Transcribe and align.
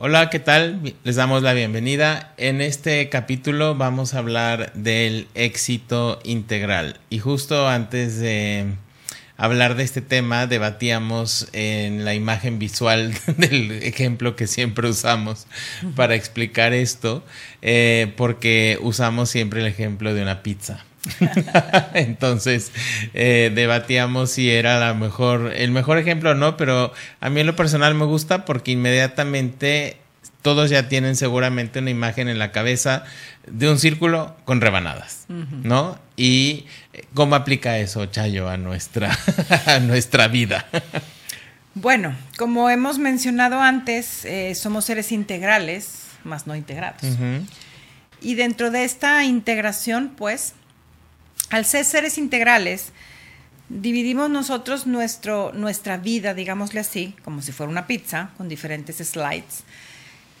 Hola, 0.00 0.30
¿qué 0.30 0.38
tal? 0.38 0.94
Les 1.02 1.16
damos 1.16 1.42
la 1.42 1.54
bienvenida. 1.54 2.32
En 2.36 2.60
este 2.60 3.08
capítulo 3.08 3.74
vamos 3.74 4.14
a 4.14 4.18
hablar 4.18 4.72
del 4.74 5.26
éxito 5.34 6.20
integral. 6.22 7.00
Y 7.10 7.18
justo 7.18 7.66
antes 7.68 8.20
de 8.20 8.66
hablar 9.36 9.74
de 9.74 9.82
este 9.82 10.00
tema, 10.00 10.46
debatíamos 10.46 11.48
en 11.52 12.04
la 12.04 12.14
imagen 12.14 12.60
visual 12.60 13.12
del 13.38 13.72
ejemplo 13.82 14.36
que 14.36 14.46
siempre 14.46 14.88
usamos 14.88 15.48
para 15.96 16.14
explicar 16.14 16.74
esto, 16.74 17.24
eh, 17.60 18.14
porque 18.16 18.78
usamos 18.80 19.30
siempre 19.30 19.62
el 19.62 19.66
ejemplo 19.66 20.14
de 20.14 20.22
una 20.22 20.44
pizza. 20.44 20.84
Entonces, 21.94 22.72
eh, 23.14 23.50
debatíamos 23.54 24.30
si 24.30 24.50
era 24.50 24.78
la 24.78 24.94
mejor, 24.94 25.52
el 25.54 25.70
mejor 25.70 25.98
ejemplo 25.98 26.30
o 26.30 26.34
no, 26.34 26.56
pero 26.56 26.92
a 27.20 27.30
mí 27.30 27.40
en 27.40 27.46
lo 27.46 27.56
personal 27.56 27.94
me 27.94 28.04
gusta 28.04 28.44
porque 28.44 28.72
inmediatamente 28.72 29.98
todos 30.42 30.70
ya 30.70 30.88
tienen 30.88 31.16
seguramente 31.16 31.80
una 31.80 31.90
imagen 31.90 32.28
en 32.28 32.38
la 32.38 32.52
cabeza 32.52 33.04
de 33.46 33.70
un 33.70 33.78
círculo 33.78 34.36
con 34.44 34.60
rebanadas, 34.60 35.26
¿no? 35.28 35.98
Y 36.16 36.66
eh, 36.92 37.04
cómo 37.14 37.34
aplica 37.34 37.78
eso, 37.78 38.06
Chayo, 38.06 38.48
a 38.48 38.56
nuestra, 38.56 39.16
a 39.66 39.78
nuestra 39.80 40.28
vida. 40.28 40.66
Bueno, 41.74 42.14
como 42.36 42.70
hemos 42.70 42.98
mencionado 42.98 43.60
antes, 43.60 44.24
eh, 44.24 44.54
somos 44.54 44.84
seres 44.84 45.12
integrales, 45.12 46.06
más 46.24 46.46
no 46.46 46.56
integrados. 46.56 47.02
Y 48.20 48.34
dentro 48.34 48.70
de 48.70 48.84
esta 48.84 49.24
integración, 49.24 50.12
pues, 50.16 50.54
al 51.50 51.64
ser 51.64 51.84
seres 51.84 52.18
integrales, 52.18 52.92
dividimos 53.68 54.30
nosotros 54.30 54.86
nuestro, 54.86 55.52
nuestra 55.52 55.96
vida, 55.96 56.34
digámosle 56.34 56.80
así, 56.80 57.14
como 57.24 57.42
si 57.42 57.52
fuera 57.52 57.70
una 57.70 57.86
pizza, 57.86 58.30
con 58.36 58.48
diferentes 58.48 58.96
slides. 58.96 59.64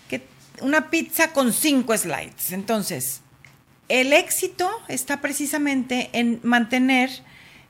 Que 0.08 0.22
una 0.60 0.90
pizza 0.90 1.32
con 1.32 1.52
cinco 1.52 1.96
slides. 1.96 2.52
Entonces, 2.52 3.20
el 3.88 4.12
éxito 4.12 4.70
está 4.88 5.20
precisamente 5.20 6.10
en 6.12 6.40
mantener 6.42 7.10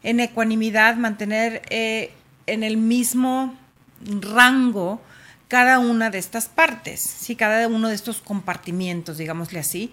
en 0.02 0.20
ecuanimidad, 0.20 0.96
mantener 0.96 1.62
eh, 1.70 2.12
en 2.46 2.62
el 2.62 2.76
mismo 2.76 3.56
rango 4.00 5.00
cada 5.48 5.78
una 5.78 6.10
de 6.10 6.18
estas 6.18 6.46
partes, 6.46 7.00
¿sí? 7.00 7.34
cada 7.36 7.66
uno 7.68 7.88
de 7.88 7.94
estos 7.94 8.20
compartimientos, 8.20 9.18
digámosle 9.18 9.58
así, 9.58 9.92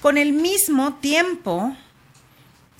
con 0.00 0.18
el 0.18 0.32
mismo 0.32 0.94
tiempo 0.94 1.76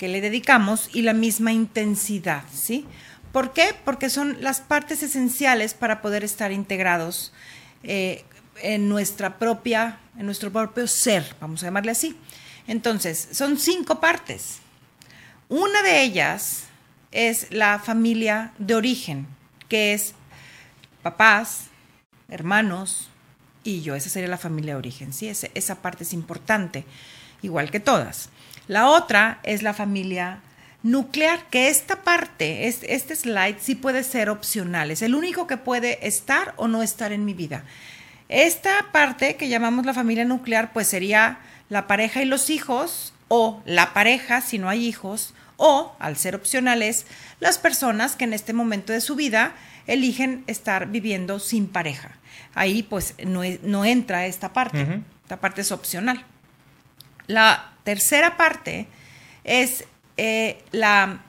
que 0.01 0.07
le 0.07 0.19
dedicamos 0.19 0.89
y 0.93 1.03
la 1.03 1.13
misma 1.13 1.53
intensidad, 1.53 2.41
¿sí? 2.51 2.87
¿Por 3.31 3.53
qué? 3.53 3.75
Porque 3.85 4.09
son 4.09 4.35
las 4.41 4.59
partes 4.59 5.03
esenciales 5.03 5.75
para 5.75 6.01
poder 6.01 6.23
estar 6.23 6.51
integrados 6.51 7.31
eh, 7.83 8.25
en 8.63 8.89
nuestra 8.89 9.37
propia, 9.37 9.99
en 10.17 10.25
nuestro 10.25 10.51
propio 10.51 10.87
ser, 10.87 11.35
vamos 11.39 11.61
a 11.61 11.67
llamarle 11.67 11.91
así. 11.91 12.17
Entonces, 12.65 13.27
son 13.31 13.59
cinco 13.59 13.99
partes. 13.99 14.57
Una 15.49 15.83
de 15.83 16.01
ellas 16.01 16.63
es 17.11 17.51
la 17.51 17.77
familia 17.77 18.53
de 18.57 18.73
origen, 18.73 19.27
que 19.69 19.93
es 19.93 20.15
papás, 21.03 21.65
hermanos 22.27 23.11
y 23.63 23.83
yo. 23.83 23.93
Esa 23.93 24.09
sería 24.09 24.29
la 24.29 24.39
familia 24.39 24.73
de 24.73 24.79
origen, 24.79 25.13
¿sí? 25.13 25.29
esa 25.29 25.75
parte 25.83 26.05
es 26.05 26.13
importante, 26.13 26.85
igual 27.43 27.69
que 27.69 27.79
todas. 27.79 28.29
La 28.71 28.87
otra 28.87 29.39
es 29.43 29.63
la 29.63 29.73
familia 29.73 30.39
nuclear, 30.81 31.43
que 31.49 31.67
esta 31.67 32.03
parte, 32.03 32.69
este 32.69 33.15
slide 33.17 33.57
sí 33.59 33.75
puede 33.75 34.01
ser 34.01 34.29
opcional, 34.29 34.91
es 34.91 35.01
el 35.01 35.13
único 35.13 35.45
que 35.45 35.57
puede 35.57 36.07
estar 36.07 36.53
o 36.55 36.69
no 36.69 36.81
estar 36.81 37.11
en 37.11 37.25
mi 37.25 37.33
vida. 37.33 37.65
Esta 38.29 38.93
parte 38.93 39.35
que 39.35 39.49
llamamos 39.49 39.85
la 39.85 39.93
familia 39.93 40.23
nuclear, 40.23 40.71
pues 40.71 40.87
sería 40.87 41.39
la 41.67 41.85
pareja 41.85 42.21
y 42.21 42.25
los 42.25 42.49
hijos, 42.49 43.13
o 43.27 43.61
la 43.65 43.91
pareja 43.91 44.39
si 44.39 44.57
no 44.57 44.69
hay 44.69 44.85
hijos, 44.85 45.33
o, 45.57 45.93
al 45.99 46.15
ser 46.15 46.33
opcionales, 46.33 47.05
las 47.41 47.57
personas 47.57 48.15
que 48.15 48.23
en 48.23 48.31
este 48.31 48.53
momento 48.53 48.93
de 48.93 49.01
su 49.01 49.17
vida 49.17 49.51
eligen 49.85 50.45
estar 50.47 50.87
viviendo 50.87 51.39
sin 51.39 51.67
pareja. 51.67 52.11
Ahí 52.55 52.83
pues 52.83 53.15
no, 53.25 53.83
entra 53.83 54.27
esta 54.27 54.53
parte, 54.53 55.01
esta 55.23 55.41
parte 55.41 55.59
es 55.59 55.73
opcional. 55.73 56.23
La 57.27 57.70
tercera 57.83 58.37
parte 58.37 58.87
es 59.43 59.85
eh, 60.17 60.63
la 60.71 61.21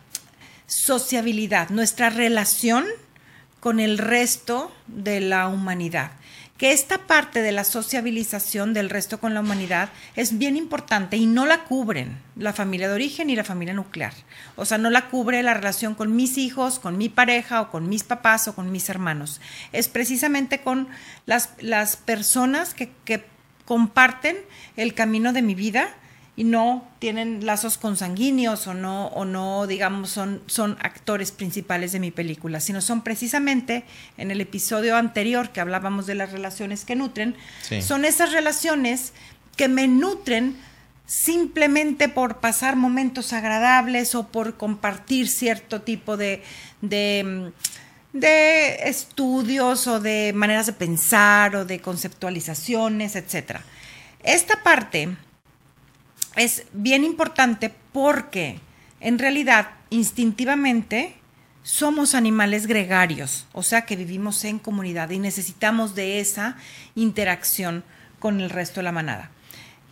sociabilidad, 0.66 1.70
nuestra 1.70 2.10
relación 2.10 2.84
con 3.60 3.78
el 3.78 3.98
resto 3.98 4.72
de 4.86 5.20
la 5.20 5.48
humanidad. 5.48 6.12
Que 6.58 6.72
esta 6.72 7.06
parte 7.06 7.42
de 7.42 7.52
la 7.52 7.64
sociabilización 7.64 8.72
del 8.72 8.88
resto 8.88 9.18
con 9.18 9.34
la 9.34 9.40
humanidad 9.40 9.88
es 10.14 10.38
bien 10.38 10.56
importante 10.56 11.16
y 11.16 11.26
no 11.26 11.44
la 11.44 11.64
cubren 11.64 12.18
la 12.36 12.52
familia 12.52 12.88
de 12.88 12.94
origen 12.94 13.30
y 13.30 13.36
la 13.36 13.44
familia 13.44 13.74
nuclear. 13.74 14.12
O 14.54 14.64
sea, 14.64 14.78
no 14.78 14.88
la 14.88 15.08
cubre 15.10 15.42
la 15.42 15.54
relación 15.54 15.94
con 15.94 16.14
mis 16.14 16.38
hijos, 16.38 16.78
con 16.78 16.98
mi 16.98 17.08
pareja 17.08 17.60
o 17.60 17.70
con 17.70 17.88
mis 17.88 18.04
papás 18.04 18.46
o 18.46 18.54
con 18.54 18.70
mis 18.70 18.88
hermanos. 18.88 19.40
Es 19.72 19.88
precisamente 19.88 20.60
con 20.60 20.88
las, 21.26 21.50
las 21.60 21.96
personas 21.96 22.74
que, 22.74 22.90
que 23.04 23.24
comparten 23.64 24.36
el 24.76 24.94
camino 24.94 25.32
de 25.32 25.42
mi 25.42 25.54
vida 25.54 25.88
y 26.34 26.44
no 26.44 26.88
tienen 26.98 27.44
lazos 27.44 27.76
consanguíneos 27.76 28.66
o 28.66 28.74
no, 28.74 29.08
o 29.08 29.24
no 29.24 29.66
digamos, 29.66 30.10
son, 30.10 30.42
son 30.46 30.78
actores 30.80 31.30
principales 31.30 31.92
de 31.92 32.00
mi 32.00 32.10
película, 32.10 32.60
sino 32.60 32.80
son 32.80 33.02
precisamente, 33.02 33.84
en 34.16 34.30
el 34.30 34.40
episodio 34.40 34.96
anterior 34.96 35.50
que 35.50 35.60
hablábamos 35.60 36.06
de 36.06 36.14
las 36.14 36.32
relaciones 36.32 36.84
que 36.84 36.96
nutren, 36.96 37.36
son 37.80 38.06
esas 38.06 38.32
relaciones 38.32 39.12
que 39.56 39.68
me 39.68 39.88
nutren 39.88 40.56
simplemente 41.04 42.08
por 42.08 42.40
pasar 42.40 42.76
momentos 42.76 43.34
agradables 43.34 44.14
o 44.14 44.28
por 44.28 44.56
compartir 44.56 45.28
cierto 45.28 45.82
tipo 45.82 46.16
de, 46.16 46.42
de, 46.80 47.52
de 48.14 48.88
estudios 48.88 49.86
o 49.86 50.00
de 50.00 50.32
maneras 50.34 50.64
de 50.64 50.72
pensar 50.72 51.56
o 51.56 51.66
de 51.66 51.80
conceptualizaciones, 51.80 53.16
etc. 53.16 53.58
Esta 54.22 54.62
parte 54.62 55.14
es 56.36 56.64
bien 56.72 57.04
importante 57.04 57.72
porque 57.92 58.60
en 59.00 59.18
realidad 59.18 59.70
instintivamente 59.90 61.14
somos 61.62 62.14
animales 62.14 62.66
gregarios, 62.66 63.46
o 63.52 63.62
sea 63.62 63.82
que 63.82 63.96
vivimos 63.96 64.44
en 64.44 64.58
comunidad 64.58 65.10
y 65.10 65.18
necesitamos 65.18 65.94
de 65.94 66.20
esa 66.20 66.56
interacción 66.94 67.84
con 68.18 68.40
el 68.40 68.50
resto 68.50 68.80
de 68.80 68.84
la 68.84 68.92
manada. 68.92 69.30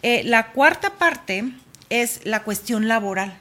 Eh, 0.03 0.23
la 0.25 0.49
cuarta 0.53 0.95
parte 0.95 1.45
es 1.91 2.21
la 2.25 2.43
cuestión 2.43 2.89
laboral. 2.89 3.37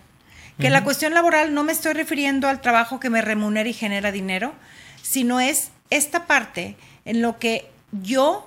Que 0.59 0.69
la 0.69 0.83
cuestión 0.83 1.13
laboral 1.13 1.53
no 1.53 1.63
me 1.63 1.71
estoy 1.71 1.93
refiriendo 1.93 2.49
al 2.49 2.59
trabajo 2.59 2.99
que 2.99 3.09
me 3.09 3.21
remunera 3.21 3.69
y 3.69 3.73
genera 3.73 4.11
dinero, 4.11 4.53
sino 5.01 5.39
es 5.39 5.71
esta 5.89 6.27
parte 6.27 6.75
en 7.05 7.21
lo 7.21 7.39
que 7.39 7.71
yo 7.93 8.45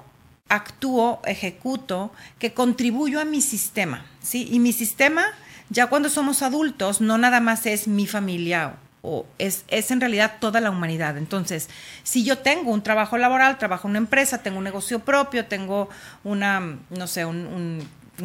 actúo, 0.53 1.23
ejecuto, 1.25 2.13
que 2.39 2.53
contribuyo 2.53 3.21
a 3.21 3.25
mi 3.25 3.41
sistema, 3.41 4.05
¿sí? 4.21 4.47
Y 4.51 4.59
mi 4.59 4.75
sistema, 4.75 5.25
ya 5.71 5.87
cuando 5.87 6.11
somos 6.11 6.43
adultos, 6.43 7.01
no 7.01 7.17
nada 7.17 7.41
más 7.41 7.65
es 7.65 7.89
mi 7.89 8.07
familia 8.07 8.75
o 9.01 9.25
es, 9.39 9.65
es, 9.69 9.91
en 9.91 10.01
realidad 10.01 10.35
toda 10.41 10.61
la 10.61 10.71
humanidad. 10.71 11.17
Entonces, 11.17 11.71
si 12.03 12.23
yo 12.23 12.39
tengo 12.39 12.71
un 12.71 12.83
trabajo 12.83 13.17
laboral, 13.17 13.57
trabajo 13.57 13.89
en 13.89 13.93
una 13.93 13.99
empresa, 13.99 14.43
tengo 14.43 14.59
un 14.59 14.65
negocio 14.65 14.99
propio, 14.99 15.47
tengo 15.47 15.89
una, 16.23 16.61
no 16.91 17.07
sé, 17.07 17.25
un, 17.25 17.83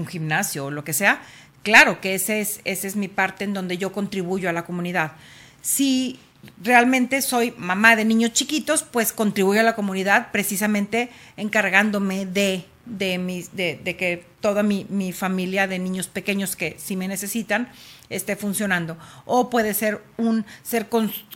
gimnasio 0.10 0.66
o 0.66 0.72
lo 0.72 0.84
que 0.84 0.94
sea, 0.94 1.22
claro 1.64 2.02
que 2.02 2.14
ese 2.14 2.42
es, 2.42 2.60
esa 2.66 2.88
es 2.88 2.96
mi 2.98 3.08
parte 3.08 3.46
en 3.46 3.54
donde 3.54 3.78
yo 3.78 3.94
contribuyo 3.94 4.50
a 4.50 4.54
la 4.54 4.66
comunidad. 4.66 5.14
Si 5.62 6.20
realmente 6.64 7.22
soy 7.22 7.54
mamá 7.58 7.96
de 7.96 8.06
niños 8.06 8.34
chiquitos, 8.34 8.84
pues 8.84 9.14
contribuyo 9.14 9.62
a 9.62 9.64
la 9.64 9.76
comunidad 9.76 10.32
precisamente 10.32 11.10
encargándome 11.36 12.26
de, 12.26 12.66
de, 12.86 13.18
mis, 13.18 13.56
de, 13.56 13.78
que 13.98 14.26
toda 14.40 14.64
mi, 14.64 15.12
familia 15.14 15.68
de 15.68 15.80
niños 15.80 16.08
pequeños 16.08 16.56
que 16.56 16.76
si 16.78 16.96
me 16.96 17.08
necesitan 17.08 17.70
esté 18.10 18.36
funcionando. 18.36 18.98
O 19.26 19.50
puede 19.50 19.74
ser 19.74 20.02
un 20.18 20.46
ser 20.64 20.88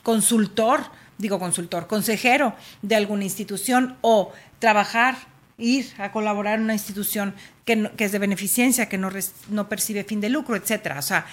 consultor, 0.03 0.81
digo 1.17 1.39
consultor, 1.39 1.87
consejero 1.87 2.55
de 2.81 2.95
alguna 2.95 3.23
institución 3.23 3.97
o 4.01 4.31
trabajar, 4.59 5.17
ir 5.57 5.91
a 5.97 6.11
colaborar 6.11 6.57
en 6.57 6.63
una 6.63 6.73
institución 6.73 7.35
que, 7.65 7.91
que 7.95 8.05
es 8.05 8.11
de 8.11 8.19
beneficencia, 8.19 8.89
que 8.89 8.97
no, 8.97 9.09
no 9.49 9.69
percibe 9.69 10.03
fin 10.03 10.21
de 10.21 10.29
lucro, 10.29 10.55
etcétera. 10.55 10.99
O 10.99 11.03
sea, 11.03 11.25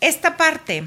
esta 0.00 0.36
parte 0.36 0.84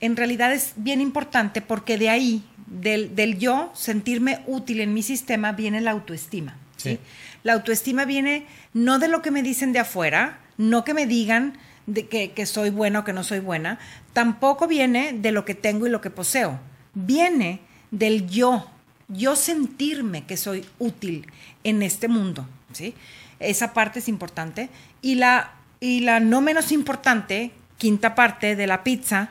en 0.00 0.16
realidad 0.16 0.52
es 0.52 0.74
bien 0.76 1.00
importante 1.00 1.60
porque 1.60 1.98
de 1.98 2.10
ahí, 2.10 2.44
del, 2.66 3.38
yo 3.38 3.70
sentirme 3.74 4.42
útil 4.46 4.80
en 4.80 4.94
mi 4.94 5.02
sistema, 5.02 5.52
viene 5.52 5.80
la 5.80 5.92
autoestima. 5.92 6.56
¿sí? 6.76 6.98
La 7.42 7.54
autoestima 7.54 8.04
viene 8.04 8.46
no 8.72 8.98
de 8.98 9.08
lo 9.08 9.22
que 9.22 9.30
me 9.30 9.42
dicen 9.42 9.72
de 9.72 9.78
afuera, 9.80 10.40
no 10.56 10.84
que 10.84 10.94
me 10.94 11.06
digan 11.06 11.58
de 11.86 12.08
que, 12.08 12.32
que 12.32 12.46
soy 12.46 12.70
buena 12.70 13.00
o 13.00 13.04
que 13.04 13.12
no 13.12 13.22
soy 13.22 13.40
buena, 13.40 13.78
tampoco 14.12 14.66
viene 14.66 15.12
de 15.12 15.32
lo 15.32 15.44
que 15.44 15.54
tengo 15.54 15.86
y 15.86 15.90
lo 15.90 16.00
que 16.00 16.10
poseo, 16.10 16.58
viene 16.94 17.60
del 17.90 18.26
yo 18.26 18.68
yo 19.08 19.36
sentirme 19.36 20.24
que 20.24 20.36
soy 20.36 20.64
útil 20.78 21.26
en 21.64 21.82
este 21.82 22.08
mundo, 22.08 22.46
¿sí? 22.72 22.94
Esa 23.38 23.72
parte 23.72 23.98
es 23.98 24.08
importante. 24.08 24.68
Y 25.02 25.16
la, 25.16 25.52
y 25.80 26.00
la 26.00 26.20
no 26.20 26.40
menos 26.40 26.72
importante, 26.72 27.52
quinta 27.78 28.14
parte 28.14 28.56
de 28.56 28.66
la 28.66 28.82
pizza, 28.82 29.30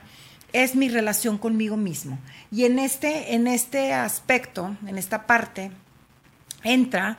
es 0.63 0.75
mi 0.75 0.88
relación 0.88 1.38
conmigo 1.38 1.75
mismo. 1.75 2.18
Y 2.50 2.63
en 2.63 2.80
este, 2.80 3.36
en 3.36 3.48
este 3.48 3.94
aspecto, 3.94 4.78
en 4.88 4.98
esta 4.98 5.28
parte, 5.28 5.72
entra 6.63 7.18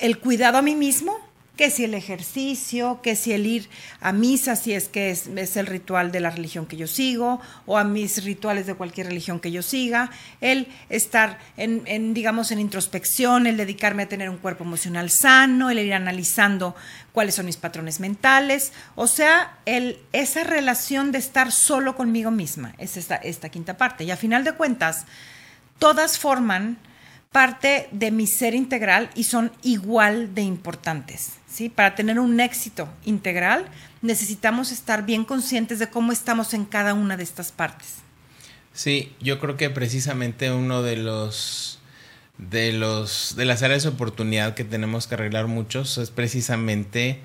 el 0.00 0.18
cuidado 0.18 0.58
a 0.58 0.62
mí 0.62 0.76
mismo, 0.76 1.18
que 1.56 1.70
si 1.70 1.84
el 1.84 1.94
ejercicio, 1.94 3.00
que 3.00 3.14
si 3.14 3.32
el 3.32 3.46
ir 3.46 3.68
a 4.00 4.12
misa, 4.12 4.56
si 4.56 4.72
es 4.72 4.88
que 4.88 5.10
es, 5.10 5.56
el 5.56 5.66
ritual 5.66 6.10
de 6.10 6.20
la 6.20 6.30
religión 6.30 6.66
que 6.66 6.76
yo 6.76 6.88
sigo, 6.88 7.40
o 7.66 7.78
a 7.78 7.84
mis 7.84 8.24
rituales 8.24 8.66
de 8.66 8.74
cualquier 8.74 9.06
religión 9.06 9.38
que 9.38 9.52
yo 9.52 9.62
siga, 9.62 10.10
el 10.40 10.66
estar 10.88 11.38
en, 11.56 12.12
digamos, 12.12 12.50
en 12.50 12.58
introspección, 12.58 13.46
el 13.46 13.56
dedicarme 13.56 14.02
a 14.02 14.08
tener 14.08 14.30
un 14.30 14.38
cuerpo 14.38 14.64
emocional 14.64 15.10
sano, 15.10 15.70
el 15.70 15.78
ir 15.78 15.94
analizando 15.94 16.74
cuáles 17.12 17.36
son 17.36 17.46
mis 17.46 17.56
patrones 17.56 18.00
mentales, 18.00 18.72
o 18.96 19.06
sea, 19.06 19.58
el, 19.64 19.98
esa 20.12 20.42
relación 20.42 21.12
de 21.12 21.18
estar 21.18 21.52
solo 21.52 21.94
conmigo 21.94 22.32
misma, 22.32 22.74
es 22.78 22.96
esta, 22.96 23.14
esta 23.14 23.48
quinta 23.48 23.76
parte. 23.76 24.02
Y 24.02 24.10
a 24.10 24.16
final 24.16 24.42
de 24.42 24.52
cuentas, 24.52 25.04
todas 25.78 26.18
forman 26.18 26.78
parte 27.34 27.88
de 27.90 28.12
mi 28.12 28.28
ser 28.28 28.54
integral 28.54 29.10
y 29.16 29.24
son 29.24 29.50
igual 29.64 30.36
de 30.36 30.42
importantes. 30.42 31.32
¿sí? 31.52 31.68
Para 31.68 31.96
tener 31.96 32.20
un 32.20 32.38
éxito 32.38 32.88
integral 33.04 33.66
necesitamos 34.02 34.70
estar 34.70 35.04
bien 35.04 35.24
conscientes 35.24 35.80
de 35.80 35.88
cómo 35.88 36.12
estamos 36.12 36.54
en 36.54 36.64
cada 36.64 36.94
una 36.94 37.16
de 37.16 37.24
estas 37.24 37.50
partes. 37.50 37.96
Sí, 38.72 39.12
yo 39.20 39.40
creo 39.40 39.56
que 39.56 39.68
precisamente 39.68 40.52
uno 40.52 40.84
de 40.84 40.96
los 40.96 41.80
de 42.38 42.72
los 42.72 43.34
de 43.34 43.44
las 43.46 43.64
áreas 43.64 43.82
de 43.82 43.88
oportunidad 43.88 44.54
que 44.54 44.62
tenemos 44.62 45.08
que 45.08 45.16
arreglar 45.16 45.48
muchos 45.48 45.98
es 45.98 46.12
precisamente 46.12 47.18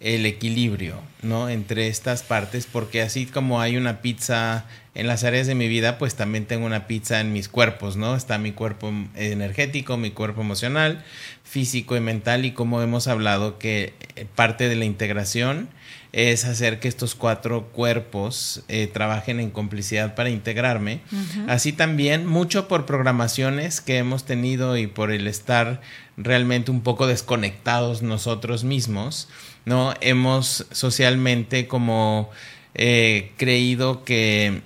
el 0.00 0.26
equilibrio, 0.26 1.00
¿no? 1.22 1.48
Entre 1.48 1.88
estas 1.88 2.22
partes, 2.22 2.66
porque 2.66 3.02
así 3.02 3.26
como 3.26 3.60
hay 3.60 3.76
una 3.76 4.02
pizza 4.02 4.66
en 4.94 5.06
las 5.06 5.24
áreas 5.24 5.46
de 5.46 5.54
mi 5.54 5.68
vida, 5.68 5.98
pues 5.98 6.14
también 6.14 6.46
tengo 6.46 6.66
una 6.66 6.86
pizza 6.86 7.20
en 7.20 7.32
mis 7.32 7.48
cuerpos, 7.48 7.96
¿no? 7.96 8.16
Está 8.16 8.38
mi 8.38 8.52
cuerpo 8.52 8.92
energético, 9.14 9.96
mi 9.96 10.10
cuerpo 10.10 10.40
emocional, 10.40 11.04
físico 11.44 11.96
y 11.96 12.00
mental, 12.00 12.44
y 12.44 12.52
como 12.52 12.82
hemos 12.82 13.08
hablado 13.08 13.58
que 13.58 13.94
eh, 14.16 14.26
parte 14.34 14.68
de 14.68 14.76
la 14.76 14.84
integración 14.84 15.68
es 16.16 16.46
hacer 16.46 16.80
que 16.80 16.88
estos 16.88 17.14
cuatro 17.14 17.68
cuerpos 17.72 18.62
eh, 18.68 18.86
trabajen 18.86 19.38
en 19.38 19.50
complicidad 19.50 20.14
para 20.14 20.30
integrarme. 20.30 21.02
Así 21.46 21.74
también, 21.74 22.24
mucho 22.24 22.68
por 22.68 22.86
programaciones 22.86 23.82
que 23.82 23.98
hemos 23.98 24.24
tenido 24.24 24.78
y 24.78 24.86
por 24.86 25.10
el 25.10 25.26
estar 25.26 25.82
realmente 26.16 26.70
un 26.70 26.80
poco 26.80 27.06
desconectados 27.06 28.00
nosotros 28.00 28.64
mismos, 28.64 29.28
¿no? 29.66 29.92
Hemos 30.00 30.64
socialmente 30.70 31.68
como 31.68 32.30
eh, 32.72 33.32
creído 33.36 34.02
que, 34.02 34.62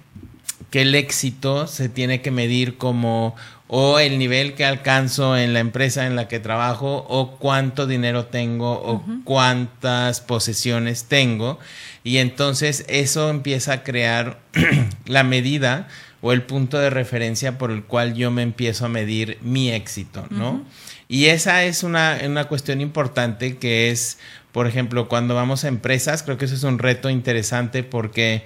que 0.70 0.82
el 0.82 0.94
éxito 0.94 1.66
se 1.66 1.88
tiene 1.88 2.22
que 2.22 2.30
medir 2.30 2.76
como 2.76 3.34
o 3.72 4.00
el 4.00 4.18
nivel 4.18 4.54
que 4.54 4.64
alcanzo 4.64 5.36
en 5.36 5.52
la 5.52 5.60
empresa 5.60 6.08
en 6.08 6.16
la 6.16 6.26
que 6.26 6.40
trabajo 6.40 7.06
o 7.08 7.36
cuánto 7.36 7.86
dinero 7.86 8.26
tengo 8.26 8.72
o 8.72 9.04
cuántas 9.22 10.20
posesiones 10.20 11.04
tengo. 11.04 11.60
Y 12.02 12.16
entonces 12.16 12.84
eso 12.88 13.30
empieza 13.30 13.74
a 13.74 13.82
crear 13.84 14.40
la 15.06 15.22
medida 15.22 15.86
o 16.20 16.32
el 16.32 16.42
punto 16.42 16.80
de 16.80 16.90
referencia 16.90 17.58
por 17.58 17.70
el 17.70 17.84
cual 17.84 18.14
yo 18.14 18.32
me 18.32 18.42
empiezo 18.42 18.86
a 18.86 18.88
medir 18.88 19.38
mi 19.40 19.70
éxito, 19.70 20.26
¿no? 20.30 20.64
Y 21.06 21.26
esa 21.26 21.62
es 21.62 21.84
una, 21.84 22.18
una 22.26 22.48
cuestión 22.48 22.80
importante 22.80 23.56
que 23.56 23.90
es 23.90 24.18
por 24.52 24.66
ejemplo, 24.66 25.08
cuando 25.08 25.34
vamos 25.34 25.64
a 25.64 25.68
empresas, 25.68 26.22
creo 26.22 26.36
que 26.36 26.46
eso 26.46 26.54
es 26.54 26.64
un 26.64 26.78
reto 26.78 27.08
interesante 27.08 27.82
porque 27.82 28.44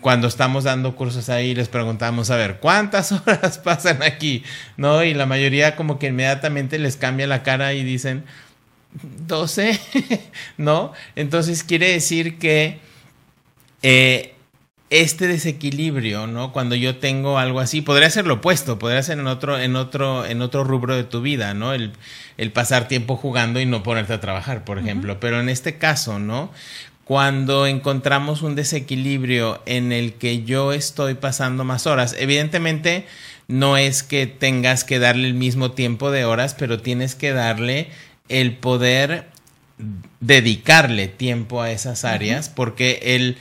cuando 0.00 0.28
estamos 0.28 0.64
dando 0.64 0.94
cursos 0.94 1.28
ahí 1.28 1.54
les 1.54 1.68
preguntamos, 1.68 2.30
a 2.30 2.36
ver, 2.36 2.58
¿cuántas 2.58 3.12
horas 3.26 3.58
pasan 3.58 4.02
aquí? 4.02 4.44
¿No? 4.76 5.02
Y 5.02 5.14
la 5.14 5.26
mayoría 5.26 5.74
como 5.74 5.98
que 5.98 6.08
inmediatamente 6.08 6.78
les 6.78 6.96
cambia 6.96 7.26
la 7.26 7.42
cara 7.42 7.74
y 7.74 7.82
dicen, 7.82 8.24
12, 9.26 9.80
¿no? 10.58 10.92
Entonces 11.16 11.64
quiere 11.64 11.90
decir 11.90 12.38
que 12.38 12.78
eh, 13.82 14.35
este 15.00 15.26
desequilibrio, 15.26 16.26
¿no? 16.26 16.52
Cuando 16.52 16.74
yo 16.74 16.96
tengo 16.96 17.38
algo 17.38 17.60
así, 17.60 17.82
podría 17.82 18.08
ser 18.10 18.26
lo 18.26 18.34
opuesto, 18.34 18.78
podría 18.78 19.02
ser 19.02 19.18
en 19.18 19.26
otro, 19.26 19.58
en 19.58 19.76
otro, 19.76 20.24
en 20.24 20.42
otro 20.42 20.64
rubro 20.64 20.96
de 20.96 21.04
tu 21.04 21.20
vida, 21.20 21.54
¿no? 21.54 21.72
El, 21.72 21.92
el 22.38 22.52
pasar 22.52 22.88
tiempo 22.88 23.16
jugando 23.16 23.60
y 23.60 23.66
no 23.66 23.82
ponerte 23.82 24.12
a 24.12 24.20
trabajar, 24.20 24.64
por 24.64 24.78
ejemplo. 24.78 25.20
Pero 25.20 25.40
en 25.40 25.48
este 25.48 25.78
caso, 25.78 26.18
¿no? 26.18 26.50
Cuando 27.04 27.66
encontramos 27.66 28.42
un 28.42 28.54
desequilibrio 28.54 29.62
en 29.66 29.92
el 29.92 30.14
que 30.14 30.42
yo 30.44 30.72
estoy 30.72 31.14
pasando 31.14 31.64
más 31.64 31.86
horas, 31.86 32.16
evidentemente 32.18 33.06
no 33.48 33.76
es 33.76 34.02
que 34.02 34.26
tengas 34.26 34.82
que 34.82 34.98
darle 34.98 35.28
el 35.28 35.34
mismo 35.34 35.72
tiempo 35.72 36.10
de 36.10 36.24
horas, 36.24 36.54
pero 36.58 36.80
tienes 36.80 37.14
que 37.14 37.32
darle 37.32 37.90
el 38.28 38.56
poder 38.56 39.28
dedicarle 40.20 41.06
tiempo 41.06 41.62
a 41.62 41.70
esas 41.70 42.04
áreas, 42.04 42.48
porque 42.48 42.98
el 43.02 43.36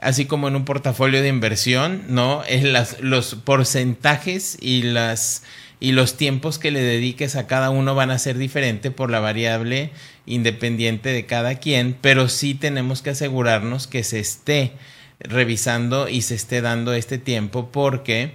así 0.00 0.26
como 0.26 0.48
en 0.48 0.56
un 0.56 0.64
portafolio 0.64 1.22
de 1.22 1.28
inversión, 1.28 2.04
¿no? 2.08 2.44
Es 2.44 2.62
las, 2.64 3.00
los 3.00 3.34
porcentajes 3.34 4.56
y 4.60 4.82
las 4.82 5.42
y 5.80 5.92
los 5.92 6.16
tiempos 6.16 6.58
que 6.58 6.70
le 6.70 6.80
dediques 6.80 7.36
a 7.36 7.46
cada 7.46 7.68
uno 7.68 7.94
van 7.94 8.10
a 8.10 8.18
ser 8.18 8.38
diferentes 8.38 8.90
por 8.90 9.10
la 9.10 9.20
variable 9.20 9.90
independiente 10.24 11.10
de 11.10 11.26
cada 11.26 11.56
quien, 11.56 11.94
pero 12.00 12.28
sí 12.28 12.54
tenemos 12.54 13.02
que 13.02 13.10
asegurarnos 13.10 13.86
que 13.86 14.02
se 14.02 14.18
esté 14.18 14.72
revisando 15.18 16.08
y 16.08 16.22
se 16.22 16.36
esté 16.36 16.62
dando 16.62 16.94
este 16.94 17.18
tiempo 17.18 17.70
porque 17.70 18.32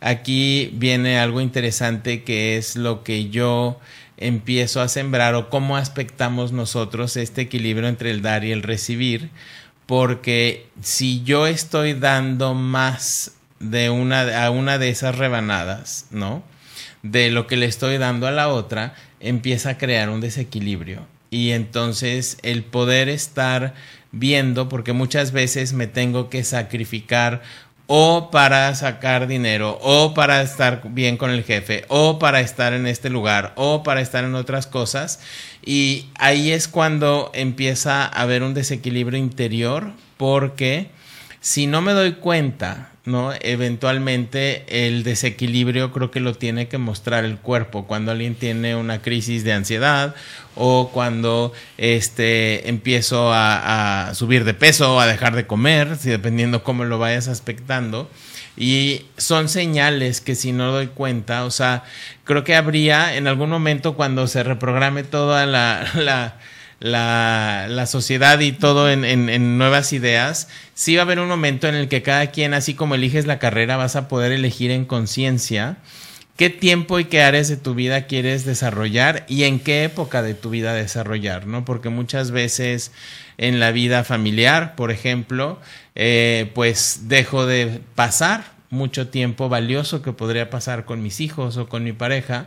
aquí 0.00 0.70
viene 0.74 1.18
algo 1.18 1.40
interesante 1.40 2.22
que 2.22 2.58
es 2.58 2.76
lo 2.76 3.02
que 3.02 3.30
yo 3.30 3.80
empiezo 4.16 4.82
a 4.82 4.88
sembrar 4.88 5.34
o 5.34 5.48
cómo 5.48 5.76
aspectamos 5.78 6.52
nosotros 6.52 7.16
este 7.16 7.42
equilibrio 7.42 7.88
entre 7.88 8.10
el 8.10 8.20
dar 8.20 8.44
y 8.44 8.52
el 8.52 8.62
recibir 8.62 9.30
porque 9.90 10.68
si 10.80 11.24
yo 11.24 11.48
estoy 11.48 11.94
dando 11.94 12.54
más 12.54 13.32
de 13.58 13.90
una 13.90 14.44
a 14.44 14.52
una 14.52 14.78
de 14.78 14.88
esas 14.88 15.18
rebanadas, 15.18 16.06
¿no? 16.12 16.44
De 17.02 17.32
lo 17.32 17.48
que 17.48 17.56
le 17.56 17.66
estoy 17.66 17.98
dando 17.98 18.28
a 18.28 18.30
la 18.30 18.50
otra, 18.50 18.94
empieza 19.18 19.70
a 19.70 19.78
crear 19.78 20.08
un 20.08 20.20
desequilibrio. 20.20 21.08
Y 21.28 21.50
entonces 21.50 22.38
el 22.42 22.62
poder 22.62 23.08
estar 23.08 23.74
viendo, 24.12 24.68
porque 24.68 24.92
muchas 24.92 25.32
veces 25.32 25.72
me 25.72 25.88
tengo 25.88 26.30
que 26.30 26.44
sacrificar 26.44 27.42
o 27.92 28.30
para 28.30 28.72
sacar 28.76 29.26
dinero, 29.26 29.76
o 29.82 30.14
para 30.14 30.42
estar 30.42 30.80
bien 30.90 31.16
con 31.16 31.30
el 31.30 31.42
jefe, 31.42 31.86
o 31.88 32.20
para 32.20 32.40
estar 32.40 32.72
en 32.72 32.86
este 32.86 33.10
lugar, 33.10 33.52
o 33.56 33.82
para 33.82 34.00
estar 34.00 34.22
en 34.22 34.36
otras 34.36 34.68
cosas. 34.68 35.18
Y 35.66 36.06
ahí 36.14 36.52
es 36.52 36.68
cuando 36.68 37.32
empieza 37.34 38.04
a 38.04 38.22
haber 38.22 38.44
un 38.44 38.54
desequilibrio 38.54 39.18
interior, 39.18 39.90
porque 40.18 40.88
si 41.40 41.66
no 41.66 41.82
me 41.82 41.92
doy 41.92 42.12
cuenta 42.12 42.90
¿no? 43.04 43.32
Eventualmente 43.40 44.64
el 44.68 45.02
desequilibrio 45.02 45.92
creo 45.92 46.10
que 46.10 46.20
lo 46.20 46.34
tiene 46.34 46.68
que 46.68 46.78
mostrar 46.78 47.24
el 47.24 47.38
cuerpo 47.38 47.86
cuando 47.86 48.12
alguien 48.12 48.34
tiene 48.34 48.76
una 48.76 49.00
crisis 49.00 49.42
de 49.44 49.52
ansiedad 49.52 50.14
o 50.54 50.90
cuando 50.92 51.52
este 51.78 52.68
empiezo 52.68 53.30
a, 53.32 54.12
subir 54.14 54.44
de 54.44 54.54
peso 54.54 54.96
o 54.96 55.00
a 55.00 55.06
dejar 55.06 55.34
de 55.34 55.46
comer, 55.46 55.96
si 55.96 56.10
dependiendo 56.10 56.62
cómo 56.62 56.84
lo 56.84 56.98
vayas 56.98 57.28
aspectando. 57.28 58.10
Y 58.56 59.06
son 59.16 59.48
señales 59.48 60.20
que 60.20 60.34
si 60.34 60.52
no 60.52 60.72
doy 60.72 60.88
cuenta, 60.88 61.44
o 61.44 61.50
sea, 61.50 61.84
creo 62.24 62.44
que 62.44 62.56
habría 62.56 63.16
en 63.16 63.26
algún 63.26 63.48
momento 63.48 63.94
cuando 63.94 64.26
se 64.26 64.42
reprograme 64.42 65.02
toda 65.02 65.46
la 65.46 66.36
la, 66.80 67.66
la 67.68 67.86
sociedad 67.86 68.40
y 68.40 68.52
todo 68.52 68.90
en, 68.90 69.04
en, 69.04 69.58
nuevas 69.58 69.92
ideas, 69.92 70.48
sí 70.74 70.96
va 70.96 71.02
a 71.02 71.04
haber 71.04 71.20
un 71.20 71.28
momento 71.28 71.68
en 71.68 71.74
el 71.74 71.88
que 71.88 72.02
cada 72.02 72.28
quien, 72.28 72.54
así 72.54 72.74
como 72.74 72.94
eliges 72.94 73.26
la 73.26 73.38
carrera, 73.38 73.76
vas 73.76 73.96
a 73.96 74.08
poder 74.08 74.32
elegir 74.32 74.70
en 74.70 74.86
conciencia 74.86 75.76
qué 76.36 76.48
tiempo 76.48 76.98
y 76.98 77.04
qué 77.04 77.22
áreas 77.22 77.48
de 77.48 77.58
tu 77.58 77.74
vida 77.74 78.06
quieres 78.06 78.46
desarrollar 78.46 79.26
y 79.28 79.44
en 79.44 79.60
qué 79.60 79.84
época 79.84 80.22
de 80.22 80.32
tu 80.32 80.48
vida 80.48 80.72
desarrollar, 80.72 81.46
¿no? 81.46 81.66
Porque 81.66 81.90
muchas 81.90 82.30
veces 82.30 82.92
en 83.36 83.60
la 83.60 83.72
vida 83.72 84.02
familiar, 84.04 84.74
por 84.74 84.90
ejemplo, 84.90 85.60
eh, 85.94 86.50
pues 86.54 87.08
dejo 87.08 87.44
de 87.44 87.82
pasar 87.94 88.52
mucho 88.70 89.08
tiempo 89.08 89.50
valioso 89.50 90.00
que 90.00 90.14
podría 90.14 90.48
pasar 90.48 90.86
con 90.86 91.02
mis 91.02 91.20
hijos 91.20 91.58
o 91.58 91.68
con 91.68 91.84
mi 91.84 91.92
pareja 91.92 92.46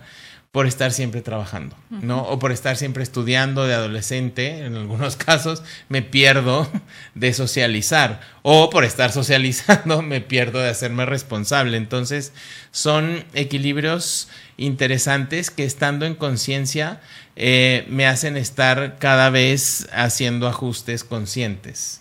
por 0.54 0.68
estar 0.68 0.92
siempre 0.92 1.24
trabajando, 1.24 1.76
¿no? 1.90 2.22
O 2.22 2.38
por 2.38 2.52
estar 2.52 2.78
siempre 2.78 3.02
estudiando 3.02 3.66
de 3.66 3.74
adolescente, 3.74 4.64
en 4.64 4.76
algunos 4.76 5.16
casos 5.18 5.64
me 5.90 6.04
pierdo 6.04 6.70
de 7.16 7.34
socializar, 7.34 8.22
o 8.44 8.70
por 8.70 8.84
estar 8.84 9.12
socializando 9.12 10.04
me 10.04 10.22
pierdo 10.22 10.60
de 10.60 10.70
hacerme 10.70 11.08
responsable. 11.08 11.76
Entonces, 11.76 12.34
son 12.70 13.26
equilibrios 13.34 14.30
interesantes 14.56 15.50
que 15.50 15.66
estando 15.66 16.06
en 16.06 16.14
conciencia 16.14 17.02
eh, 17.36 17.88
me 17.90 18.06
hacen 18.06 18.38
estar 18.38 19.00
cada 19.00 19.32
vez 19.32 19.90
haciendo 19.92 20.48
ajustes 20.48 21.04
conscientes. 21.04 22.00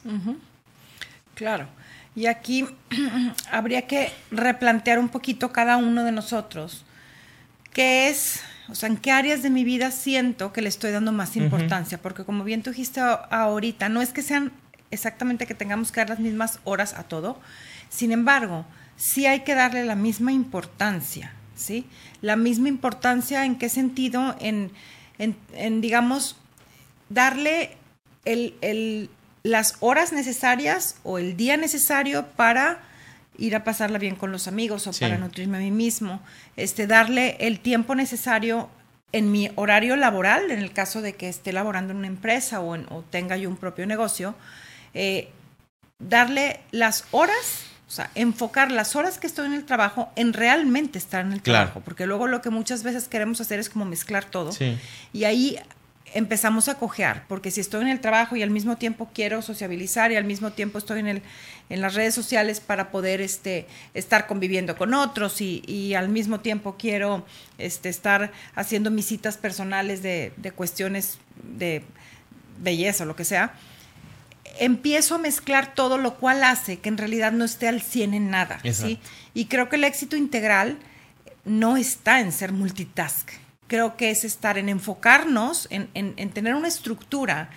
Claro. 1.36 1.68
Y 2.14 2.26
aquí 2.26 2.66
habría 3.50 3.86
que 3.86 4.12
replantear 4.30 4.98
un 4.98 5.08
poquito 5.08 5.52
cada 5.52 5.78
uno 5.78 6.04
de 6.04 6.12
nosotros 6.12 6.84
¿qué 7.72 8.08
es, 8.08 8.40
o 8.68 8.74
sea, 8.74 8.88
en 8.88 8.96
qué 8.96 9.10
áreas 9.10 9.42
de 9.42 9.50
mi 9.50 9.64
vida 9.64 9.90
siento 9.90 10.52
que 10.52 10.62
le 10.62 10.68
estoy 10.68 10.90
dando 10.90 11.12
más 11.12 11.36
importancia? 11.36 11.98
Porque 11.98 12.24
como 12.24 12.44
bien 12.44 12.62
tú 12.62 12.70
dijiste 12.70 13.00
ahorita, 13.00 13.88
no 13.88 14.02
es 14.02 14.10
que 14.10 14.22
sean 14.22 14.52
exactamente 14.90 15.46
que 15.46 15.54
tengamos 15.54 15.90
que 15.90 16.00
dar 16.00 16.10
las 16.10 16.18
mismas 16.18 16.60
horas 16.64 16.94
a 16.94 17.04
todo, 17.04 17.38
sin 17.88 18.12
embargo, 18.12 18.64
sí 18.96 19.26
hay 19.26 19.40
que 19.40 19.54
darle 19.54 19.84
la 19.84 19.94
misma 19.94 20.32
importancia, 20.32 21.32
¿sí? 21.54 21.86
La 22.20 22.36
misma 22.36 22.68
importancia 22.68 23.44
en 23.44 23.56
qué 23.56 23.68
sentido, 23.68 24.36
en, 24.40 24.70
en, 25.18 25.80
digamos, 25.80 26.36
darle 27.08 27.76
el, 28.24 29.10
las 29.42 29.76
horas 29.80 30.12
necesarias 30.12 30.96
o 31.02 31.18
el 31.18 31.36
día 31.36 31.56
necesario 31.56 32.26
para 32.28 32.80
ir 33.42 33.56
a 33.56 33.64
pasarla 33.64 33.98
bien 33.98 34.14
con 34.14 34.30
los 34.30 34.46
amigos 34.46 34.86
o 34.86 34.92
para 34.92 35.18
nutrirme 35.18 35.56
a 35.56 35.60
mí 35.60 35.72
mismo, 35.72 36.22
este, 36.56 36.86
darle 36.86 37.36
el 37.40 37.58
tiempo 37.58 37.96
necesario 37.96 38.70
en 39.10 39.32
mi 39.32 39.50
horario 39.56 39.96
laboral, 39.96 40.52
en 40.52 40.60
el 40.60 40.72
caso 40.72 41.02
de 41.02 41.14
que 41.14 41.28
esté 41.28 41.52
laborando 41.52 41.90
en 41.90 41.98
una 41.98 42.06
empresa 42.06 42.60
o, 42.60 42.74
o 42.74 43.02
tenga 43.10 43.36
yo 43.36 43.48
un 43.48 43.56
propio 43.56 43.84
negocio, 43.84 44.36
eh, 44.94 45.28
darle 45.98 46.60
las 46.70 47.04
horas, 47.10 47.64
o 47.88 47.90
sea, 47.90 48.10
enfocar 48.14 48.70
las 48.70 48.94
horas 48.94 49.18
que 49.18 49.26
estoy 49.26 49.46
en 49.46 49.54
el 49.54 49.64
trabajo 49.64 50.10
en 50.14 50.32
realmente 50.32 50.96
estar 50.96 51.26
en 51.26 51.32
el 51.32 51.42
trabajo, 51.42 51.80
porque 51.84 52.06
luego 52.06 52.28
lo 52.28 52.42
que 52.42 52.50
muchas 52.50 52.84
veces 52.84 53.08
queremos 53.08 53.40
hacer 53.40 53.58
es 53.58 53.68
como 53.68 53.84
mezclar 53.84 54.24
todo. 54.24 54.52
Y 55.12 55.24
ahí 55.24 55.58
empezamos 56.14 56.68
a 56.68 56.78
cojear, 56.78 57.24
porque 57.28 57.50
si 57.50 57.60
estoy 57.60 57.82
en 57.82 57.88
el 57.88 58.00
trabajo 58.00 58.36
y 58.36 58.42
al 58.42 58.50
mismo 58.50 58.76
tiempo 58.76 59.10
quiero 59.14 59.42
sociabilizar 59.42 60.12
y 60.12 60.16
al 60.16 60.24
mismo 60.24 60.52
tiempo 60.52 60.78
estoy 60.78 61.00
en, 61.00 61.06
el, 61.06 61.22
en 61.70 61.80
las 61.80 61.94
redes 61.94 62.14
sociales 62.14 62.60
para 62.60 62.90
poder 62.90 63.20
este, 63.20 63.66
estar 63.94 64.26
conviviendo 64.26 64.76
con 64.76 64.94
otros 64.94 65.40
y, 65.40 65.94
al 65.94 66.08
mismo 66.08 66.40
tiempo 66.40 66.76
quiero 66.78 67.24
este, 67.58 67.88
estar 67.88 68.32
haciendo 68.54 68.90
mis 68.90 69.06
citas 69.06 69.36
personales 69.36 70.02
de, 70.02 70.32
cuestiones 70.54 71.18
de 71.42 71.82
belleza 72.58 73.04
o 73.04 73.06
lo 73.06 73.16
que 73.16 73.24
sea, 73.24 73.54
empiezo 74.58 75.14
a 75.14 75.18
mezclar 75.18 75.74
todo, 75.74 75.98
lo 75.98 76.16
cual 76.16 76.44
hace 76.44 76.78
que 76.78 76.88
en 76.88 76.98
realidad 76.98 77.32
no 77.32 77.44
esté 77.44 77.68
al 77.68 77.80
100 77.80 78.14
en 78.14 78.30
nada. 78.30 78.60
¿sí? 78.72 78.98
Y 79.34 79.46
creo 79.46 79.68
que 79.68 79.76
el 79.76 79.84
éxito 79.84 80.16
integral 80.16 80.78
no 81.44 81.76
está 81.76 82.20
en 82.20 82.32
ser 82.32 82.52
multitask 82.52 83.30
creo 83.72 83.96
que 83.96 84.10
es 84.10 84.22
estar 84.24 84.58
en 84.58 84.68
enfocarnos, 84.68 85.66
en, 85.70 86.30
tener 86.34 86.54
una 86.54 86.68
estructura 86.68 87.48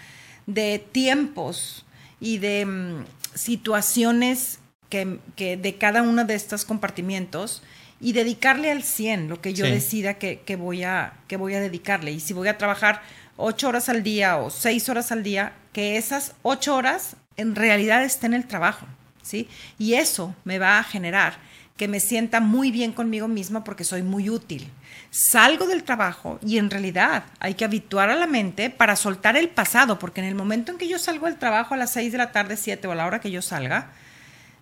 de 0.46 0.80
tiempos 0.80 1.86
y 2.22 2.38
de 2.38 2.66
mm, 2.66 3.06
situaciones 3.34 4.60
que, 4.90 5.20
de 5.58 5.76
cada 5.78 6.04
uno 6.04 6.24
de 6.24 6.36
estos 6.36 6.64
compartimientos 6.64 7.64
y 8.00 8.14
dedicarle 8.14 8.72
al 8.72 8.84
100 8.84 9.28
lo 9.28 9.42
que 9.42 9.54
yo 9.54 9.66
decida 9.66 10.14
que, 10.14 10.56
voy 10.56 10.84
a, 10.84 11.16
que 11.28 11.36
voy 11.36 11.54
a 11.54 11.60
dedicarle. 11.60 12.14
Y 12.14 12.22
si 12.22 12.32
voy 12.32 12.48
a 12.48 12.58
trabajar 12.58 13.02
ocho 13.36 13.68
horas 13.68 13.90
al 13.90 14.02
día 14.02 14.38
o 14.38 14.50
seis 14.50 14.88
horas 14.88 15.12
al 15.12 15.22
día, 15.22 15.52
que 15.74 15.98
esas 15.98 16.34
ocho 16.44 16.78
horas 16.78 17.18
en 17.36 17.56
realidad 17.56 18.06
estén 18.06 18.34
en 18.34 18.44
el 18.44 18.48
trabajo, 18.48 18.86
¿sí? 19.22 19.50
Y 19.78 19.96
eso 19.96 20.34
me 20.46 20.60
va 20.60 20.80
a 20.80 20.84
generar 20.86 21.40
que 21.78 21.88
me 21.90 22.00
sienta 22.00 22.40
muy 22.40 22.72
bien 22.72 22.94
conmigo 22.94 23.28
misma 23.28 23.64
porque 23.64 23.84
soy 23.84 24.02
muy 24.02 24.30
útil. 24.30 24.70
Salgo 25.12 25.68
del 25.68 25.84
trabajo 25.84 26.40
y 26.46 26.58
en 26.58 26.70
realidad 26.70 27.26
hay 27.40 27.56
que 27.56 27.66
habituar 27.66 28.10
a 28.10 28.16
la 28.16 28.28
mente 28.28 28.70
para 28.70 28.96
soltar 28.96 29.36
el 29.36 29.50
pasado, 29.50 30.00
porque 30.00 30.22
en 30.22 30.28
el 30.28 30.36
momento 30.36 30.72
en 30.72 30.78
que 30.78 30.88
yo 30.88 30.98
salgo 31.00 31.26
del 31.26 31.38
trabajo 31.38 31.74
a 31.74 31.78
las 31.78 31.92
6 31.92 32.14
de 32.14 32.18
la 32.18 32.32
tarde, 32.32 32.56
7 32.56 32.88
o 32.88 32.92
a 32.92 32.96
la 32.96 33.06
hora 33.06 33.20
que 33.20 33.32
yo 33.32 33.42
salga, 33.42 33.92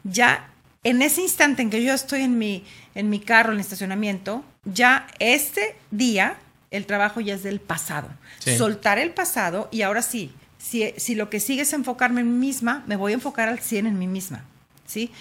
ya 0.03 0.50
en 0.84 1.01
ese 1.01 1.22
instante 1.22 1.62
en 1.62 1.70
que 1.70 1.84
yo 1.84 1.93
estoy 1.93 2.22
en 2.22 2.38
mi, 2.38 2.65
en 2.96 3.10
mi 3.10 3.20
carro, 3.20 3.51
en 3.51 3.55
el 3.55 3.62
estacionamiento, 3.62 4.43
ya 4.65 5.08
este 5.20 5.75
día 5.91 6.38
el 6.72 6.88
trabajo 6.88 7.22
ya 7.22 7.36
es 7.36 7.43
del 7.43 7.60
pasado. 7.60 8.10
Soltar 8.39 8.98
el 8.98 9.12
pasado 9.12 9.70
y 9.72 9.84
ahora 9.84 10.01
sí, 10.01 10.34
si, 10.58 10.93
si 10.98 11.13
lo 11.13 11.29
que 11.29 11.39
sigue 11.39 11.62
es 11.62 11.74
enfocarme 11.74 12.22
en 12.22 12.39
mí 12.39 12.48
misma, 12.48 12.84
me 12.88 12.96
voy 12.96 13.12
a 13.12 13.15
enfocar 13.15 13.50
al 13.50 13.60
100 13.60 13.86
en 13.86 14.00
mí 14.00 14.08
misma. 14.08 14.46
¿sí? 14.86 15.12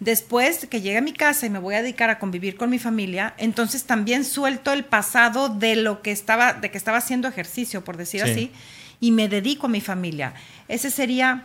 Después 0.00 0.66
que 0.66 0.80
llegue 0.80 0.96
a 0.96 1.02
mi 1.02 1.12
casa 1.12 1.44
y 1.44 1.50
me 1.50 1.58
voy 1.58 1.74
a 1.74 1.82
dedicar 1.82 2.08
a 2.08 2.18
convivir 2.18 2.56
con 2.56 2.70
mi 2.70 2.78
familia, 2.78 3.34
entonces 3.36 3.84
también 3.84 4.24
suelto 4.24 4.72
el 4.72 4.84
pasado 4.84 5.50
de 5.50 5.76
lo 5.76 6.00
que 6.00 6.10
estaba, 6.10 6.54
de 6.54 6.70
que 6.70 6.78
estaba 6.78 6.96
haciendo 6.96 7.28
ejercicio, 7.28 7.84
por 7.84 7.98
decir 7.98 8.22
así, 8.22 8.50
y 8.98 9.10
me 9.10 9.28
dedico 9.28 9.66
a 9.66 9.68
mi 9.70 9.82
familia. 9.82 10.32
Ese 10.68 10.90
sería 10.90 11.44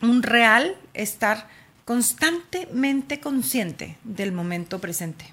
un 0.00 0.22
real 0.22 0.76
estar 0.94 1.48
constantemente 1.84 3.18
consciente 3.18 3.96
del 4.04 4.30
momento 4.30 4.78
presente. 4.78 5.24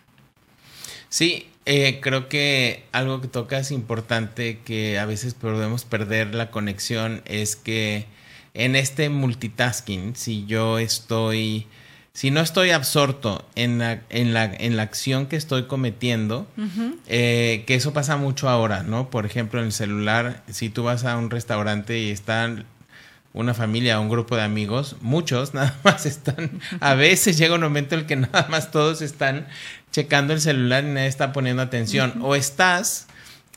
Sí, 1.09 1.47
eh, 1.65 1.99
creo 2.01 2.27
que 2.27 2.85
algo 2.91 3.21
que 3.21 3.27
toca 3.27 3.59
es 3.59 3.69
importante 3.69 4.59
que 4.65 4.97
a 4.97 5.05
veces 5.05 5.35
podemos 5.35 5.85
perder 5.85 6.33
la 6.33 6.49
conexión 6.49 7.21
es 7.25 7.55
que 7.55 8.07
en 8.55 8.75
este 8.75 9.09
multitasking, 9.09 10.15
si 10.15 10.45
yo 10.45 10.79
estoy 10.79 11.67
si 12.15 12.31
no 12.31 12.39
estoy 12.39 12.71
absorto 12.71 13.45
en 13.55 13.77
la, 13.77 13.99
en 14.09 14.33
la, 14.33 14.45
en 14.45 14.77
la 14.77 14.83
acción 14.83 15.25
que 15.25 15.35
estoy 15.35 15.63
cometiendo, 15.63 16.47
eh, 17.07 17.65
que 17.67 17.75
eso 17.75 17.91
pasa 17.91 18.15
mucho 18.15 18.47
ahora, 18.47 18.83
¿no? 18.83 19.09
Por 19.09 19.25
ejemplo, 19.25 19.59
en 19.59 19.65
el 19.65 19.71
celular, 19.73 20.41
si 20.49 20.69
tú 20.69 20.83
vas 20.83 21.03
a 21.03 21.17
un 21.17 21.29
restaurante 21.29 21.99
y 21.99 22.11
están 22.11 22.63
una 23.33 23.53
familia 23.53 23.99
o 23.99 24.01
un 24.01 24.07
grupo 24.07 24.37
de 24.37 24.43
amigos, 24.43 24.95
muchos 25.01 25.53
nada 25.53 25.77
más 25.83 26.05
están, 26.05 26.61
a 26.79 26.93
veces 26.93 27.37
llega 27.37 27.55
un 27.55 27.61
momento 27.61 27.95
en 27.95 28.01
el 28.01 28.07
que 28.07 28.15
nada 28.15 28.47
más 28.49 28.71
todos 28.71 29.01
están 29.01 29.47
checando 29.91 30.31
el 30.31 30.39
celular 30.39 30.85
y 30.85 30.87
nadie 30.87 31.07
está 31.07 31.33
poniendo 31.33 31.63
atención, 31.63 32.21
o 32.21 32.35
estás 32.35 33.07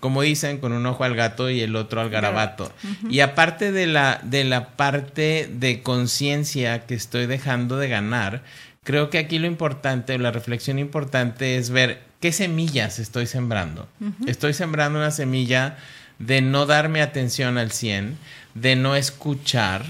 como 0.00 0.22
dicen, 0.22 0.58
con 0.58 0.72
un 0.72 0.86
ojo 0.86 1.04
al 1.04 1.14
gato 1.14 1.50
y 1.50 1.60
el 1.60 1.76
otro 1.76 2.00
al 2.00 2.10
garabato. 2.10 2.72
Y 3.10 3.20
aparte 3.20 3.72
de 3.72 3.86
la, 3.86 4.20
de 4.22 4.44
la 4.44 4.70
parte 4.70 5.50
de 5.52 5.82
conciencia 5.82 6.86
que 6.86 6.94
estoy 6.94 7.26
dejando 7.26 7.76
de 7.78 7.88
ganar, 7.88 8.42
creo 8.84 9.10
que 9.10 9.18
aquí 9.18 9.38
lo 9.38 9.46
importante, 9.46 10.16
la 10.18 10.30
reflexión 10.30 10.78
importante 10.78 11.56
es 11.56 11.70
ver 11.70 12.00
qué 12.20 12.32
semillas 12.32 12.98
estoy 12.98 13.26
sembrando. 13.26 13.88
Estoy 14.26 14.54
sembrando 14.54 14.98
una 14.98 15.10
semilla 15.10 15.76
de 16.18 16.42
no 16.42 16.66
darme 16.66 17.02
atención 17.02 17.58
al 17.58 17.70
100, 17.70 18.16
de 18.54 18.76
no 18.76 18.96
escuchar, 18.96 19.84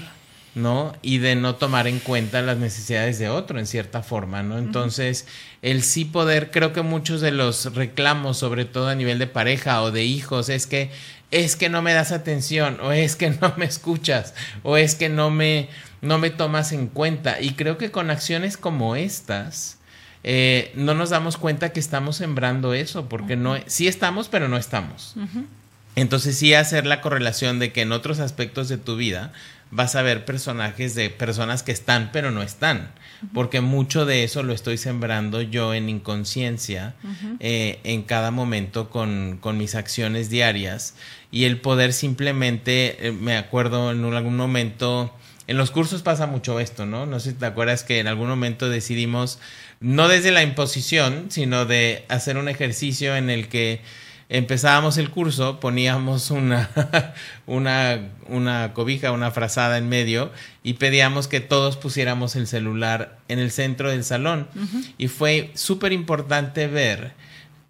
¿no? 0.59 0.93
Y 1.01 1.17
de 1.17 1.35
no 1.35 1.55
tomar 1.55 1.87
en 1.87 1.99
cuenta 1.99 2.41
las 2.41 2.57
necesidades 2.57 3.17
de 3.17 3.29
otro 3.29 3.59
en 3.59 3.65
cierta 3.65 4.03
forma, 4.03 4.43
¿no? 4.43 4.57
Entonces, 4.57 5.25
el 5.61 5.81
sí 5.81 6.05
poder, 6.05 6.51
creo 6.51 6.73
que 6.73 6.81
muchos 6.81 7.21
de 7.21 7.31
los 7.31 7.73
reclamos, 7.73 8.37
sobre 8.37 8.65
todo 8.65 8.89
a 8.89 8.95
nivel 8.95 9.17
de 9.17 9.27
pareja 9.27 9.81
o 9.81 9.91
de 9.91 10.03
hijos, 10.03 10.49
es 10.49 10.67
que 10.67 10.91
es 11.31 11.55
que 11.55 11.69
no 11.69 11.81
me 11.81 11.93
das 11.93 12.11
atención, 12.11 12.79
o 12.81 12.91
es 12.91 13.15
que 13.15 13.29
no 13.29 13.53
me 13.57 13.65
escuchas, 13.65 14.33
o 14.63 14.77
es 14.77 14.95
que 14.95 15.09
no 15.09 15.29
me, 15.29 15.69
no 16.01 16.17
me 16.17 16.29
tomas 16.29 16.71
en 16.71 16.87
cuenta. 16.87 17.39
Y 17.39 17.51
creo 17.51 17.77
que 17.77 17.91
con 17.91 18.09
acciones 18.09 18.57
como 18.57 18.95
estas, 18.95 19.77
eh, 20.23 20.71
no 20.75 20.95
nos 20.95 21.11
damos 21.11 21.37
cuenta 21.37 21.69
que 21.69 21.79
estamos 21.79 22.17
sembrando 22.17 22.73
eso, 22.73 23.07
porque 23.07 23.35
no, 23.35 23.57
sí 23.67 23.87
estamos, 23.87 24.27
pero 24.27 24.47
no 24.47 24.57
estamos. 24.57 25.15
Entonces 25.95 26.37
sí 26.37 26.53
hacer 26.53 26.85
la 26.85 27.01
correlación 27.01 27.59
de 27.59 27.71
que 27.71 27.81
en 27.81 27.91
otros 27.91 28.19
aspectos 28.19 28.69
de 28.69 28.77
tu 28.77 28.95
vida 28.95 29.31
vas 29.71 29.95
a 29.95 30.01
ver 30.01 30.25
personajes 30.25 30.95
de 30.95 31.09
personas 31.09 31.63
que 31.63 31.71
están 31.71 32.09
pero 32.11 32.31
no 32.31 32.41
están, 32.41 32.91
porque 33.33 33.61
mucho 33.61 34.05
de 34.05 34.23
eso 34.23 34.43
lo 34.43 34.53
estoy 34.53 34.77
sembrando 34.77 35.41
yo 35.41 35.73
en 35.73 35.89
inconsciencia 35.89 36.95
eh, 37.39 37.79
en 37.83 38.03
cada 38.03 38.31
momento 38.31 38.89
con, 38.89 39.37
con, 39.39 39.57
mis 39.57 39.75
acciones 39.75 40.29
diarias. 40.29 40.95
Y 41.31 41.43
el 41.43 41.61
poder 41.61 41.93
simplemente, 41.93 43.07
eh, 43.07 43.11
me 43.11 43.37
acuerdo 43.37 43.91
en 43.91 44.03
algún 44.13 44.37
momento, 44.37 45.13
en 45.47 45.57
los 45.57 45.69
cursos 45.69 46.01
pasa 46.01 46.25
mucho 46.27 46.59
esto, 46.59 46.85
¿no? 46.85 47.05
No 47.05 47.19
sé 47.19 47.31
si 47.31 47.35
te 47.35 47.45
acuerdas 47.45 47.83
que 47.83 47.99
en 47.99 48.07
algún 48.07 48.29
momento 48.29 48.69
decidimos, 48.69 49.39
no 49.79 50.07
desde 50.07 50.31
la 50.31 50.43
imposición, 50.43 51.27
sino 51.29 51.65
de 51.65 52.05
hacer 52.09 52.37
un 52.37 52.49
ejercicio 52.49 53.15
en 53.15 53.29
el 53.29 53.47
que 53.47 53.81
empezábamos 54.29 54.97
el 54.97 55.09
curso, 55.09 55.59
poníamos 55.59 56.29
una, 56.29 56.69
una, 57.47 57.99
una 58.27 58.73
cobija, 58.73 59.11
una 59.11 59.31
frazada 59.31 59.77
en 59.77 59.89
medio 59.89 60.31
y 60.63 60.73
pedíamos 60.73 61.27
que 61.27 61.41
todos 61.41 61.77
pusiéramos 61.77 62.35
el 62.35 62.45
celular 62.45 63.17
en 63.27 63.39
el 63.39 63.51
centro 63.51 63.89
del 63.89 64.03
salón. 64.03 64.47
Y 64.97 65.07
fue 65.07 65.51
súper 65.55 65.91
importante 65.91 66.67
ver 66.67 67.13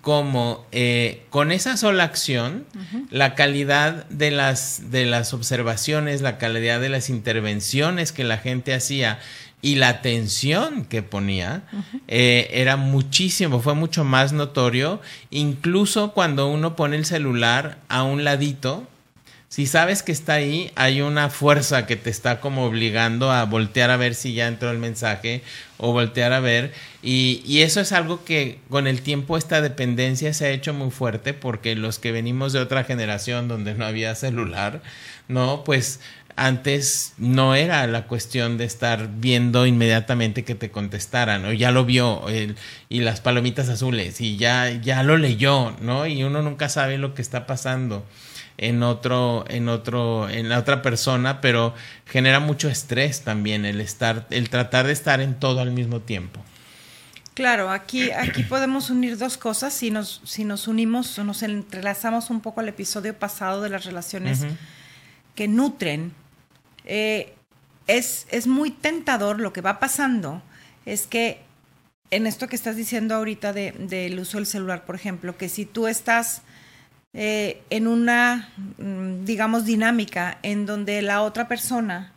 cómo 0.02 0.66
eh, 0.72 1.26
con 1.30 1.52
esa 1.52 1.78
sola 1.78 2.04
acción, 2.04 2.66
la 3.10 3.36
calidad 3.36 4.06
de 4.10 4.32
las, 4.32 4.92
de 4.92 5.06
las 5.06 5.34
observaciones, 5.34 6.22
la 6.22 6.38
calidad 6.38 6.80
de 6.82 6.90
las 6.90 7.10
intervenciones 7.10 8.12
que 8.12 8.24
la 8.24 8.38
gente 8.38 8.74
hacía 8.74 9.20
y 9.62 9.76
la 9.76 9.90
atención 9.90 10.86
que 10.86 11.04
ponía 11.04 11.64
eh, 12.08 12.50
era 12.54 12.78
muchísimo, 12.78 13.60
fue 13.62 13.74
mucho 13.74 14.04
más 14.04 14.32
notorio, 14.32 15.02
incluso 15.32 16.14
cuando 16.14 16.48
uno 16.50 16.76
pone 16.76 16.96
el 16.96 17.06
celular 17.06 17.78
a 17.90 18.04
un 18.04 18.24
ladito, 18.24 18.88
si 19.50 19.66
sabes 19.66 20.04
que 20.04 20.12
está 20.12 20.34
ahí, 20.34 20.72
hay 20.76 21.02
una 21.02 21.32
fuerza 21.32 21.88
que 21.88 21.96
te 21.96 22.12
está 22.12 22.40
como 22.40 22.66
obligando 22.66 23.32
a 23.32 23.44
voltear 23.46 23.90
a 23.90 23.98
ver 23.98 24.14
si 24.14 24.36
ya 24.36 24.48
entró 24.48 24.70
el 24.70 24.78
mensaje 24.78 25.42
o 25.78 25.92
voltear 25.92 26.34
a 26.34 26.40
ver. 26.40 26.72
Y, 27.02 27.42
y, 27.44 27.64
eso 27.64 27.82
es 27.82 27.92
algo 27.92 28.24
que 28.24 28.60
con 28.70 28.86
el 28.86 29.02
tiempo 29.02 29.38
esta 29.38 29.62
dependencia 29.62 30.36
se 30.36 30.46
ha 30.46 30.52
hecho 30.52 30.72
muy 30.76 30.92
fuerte 30.92 31.34
porque 31.34 31.76
los 31.76 31.98
que 31.98 32.12
venimos 32.12 32.54
de 32.54 32.60
otra 32.60 32.84
generación 32.84 33.48
donde 33.48 33.74
no 33.74 33.86
había 33.86 34.14
celular, 34.14 34.84
¿no? 35.28 35.64
Pues 35.64 36.00
antes 36.46 37.14
no 37.18 37.54
era 37.54 37.86
la 37.88 38.08
cuestión 38.08 38.58
de 38.58 38.66
estar 38.66 39.10
viendo 39.18 39.66
inmediatamente 39.66 40.44
que 40.46 40.56
te 40.56 40.72
contestaran, 40.72 41.46
o 41.46 41.54
ya 41.54 41.72
lo 41.72 41.86
vio, 41.86 42.24
y 42.88 43.02
las 43.02 43.20
palomitas 43.20 43.70
azules, 43.70 44.22
y 44.22 44.38
ya, 44.38 44.70
ya 44.72 45.04
lo 45.04 45.18
leyó, 45.18 45.76
¿no? 45.82 46.08
Y 46.08 46.24
uno 46.24 46.42
nunca 46.42 46.70
sabe 46.70 46.98
lo 46.98 47.14
que 47.14 47.22
está 47.22 47.46
pasando 47.46 48.06
en 48.58 48.84
otro, 48.84 49.46
en 49.50 49.70
otro, 49.70 50.30
en 50.30 50.50
la 50.50 50.60
otra 50.60 50.82
persona, 50.82 51.42
pero 51.42 51.74
genera 52.06 52.40
mucho 52.40 52.70
estrés 52.70 53.22
también 53.22 53.66
el 53.66 53.82
estar, 53.82 54.26
el 54.30 54.50
tratar 54.50 54.88
de 54.88 54.94
estar 54.94 55.22
en 55.22 55.36
todo 55.36 55.60
al 55.60 55.72
mismo 55.72 56.00
tiempo. 56.00 56.42
Claro, 57.34 57.70
aquí, 57.70 58.12
aquí 58.12 58.44
podemos 58.44 58.90
unir 58.90 59.18
dos 59.18 59.38
cosas 59.38 59.74
si 59.74 59.92
nos, 59.92 60.22
si 60.26 60.44
nos 60.44 60.68
unimos 60.68 61.18
o 61.20 61.24
nos 61.24 61.42
entrelazamos 61.44 62.30
un 62.30 62.42
poco 62.42 62.60
al 62.60 62.68
episodio 62.68 63.18
pasado 63.18 63.62
de 63.62 63.70
las 63.70 63.86
relaciones 63.86 64.46
que 65.36 65.48
nutren 65.48 66.14
eh, 66.86 67.34
es, 67.88 68.28
es 68.30 68.48
muy 68.48 68.72
tentador 68.72 69.40
lo 69.40 69.52
que 69.52 69.62
va 69.62 69.80
pasando, 69.80 70.42
es 70.86 71.08
que 71.08 71.42
en 72.12 72.28
esto 72.28 72.48
que 72.48 72.56
estás 72.56 72.76
diciendo 72.76 73.16
ahorita 73.16 73.54
del 73.54 74.20
uso 74.20 74.38
del 74.38 74.46
celular, 74.46 74.86
por 74.86 74.96
ejemplo, 74.96 75.38
que 75.38 75.50
si 75.50 75.66
tú 75.66 75.88
estás 75.88 76.42
eh, 77.14 77.62
en 77.70 77.88
una, 77.88 78.50
mm, 78.78 79.26
digamos, 79.26 79.66
dinámica 79.66 80.40
en 80.44 80.66
donde 80.66 81.02
la 81.02 81.22
otra 81.22 81.48
persona 81.48 82.12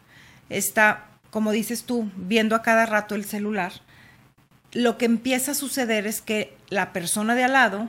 está, 0.49 1.07
como 1.31 1.53
dices 1.53 1.85
tú, 1.85 2.11
viendo 2.17 2.55
a 2.57 2.63
cada 2.63 2.87
rato 2.87 3.15
el 3.15 3.25
celular, 3.25 3.73
lo 4.73 4.97
que 4.97 5.05
empieza 5.05 5.53
a 5.53 5.55
suceder 5.55 6.07
es 6.07 6.23
que 6.23 6.57
la 6.69 6.93
persona 6.93 7.35
de 7.35 7.45
al 7.45 7.53
lado, 7.53 7.89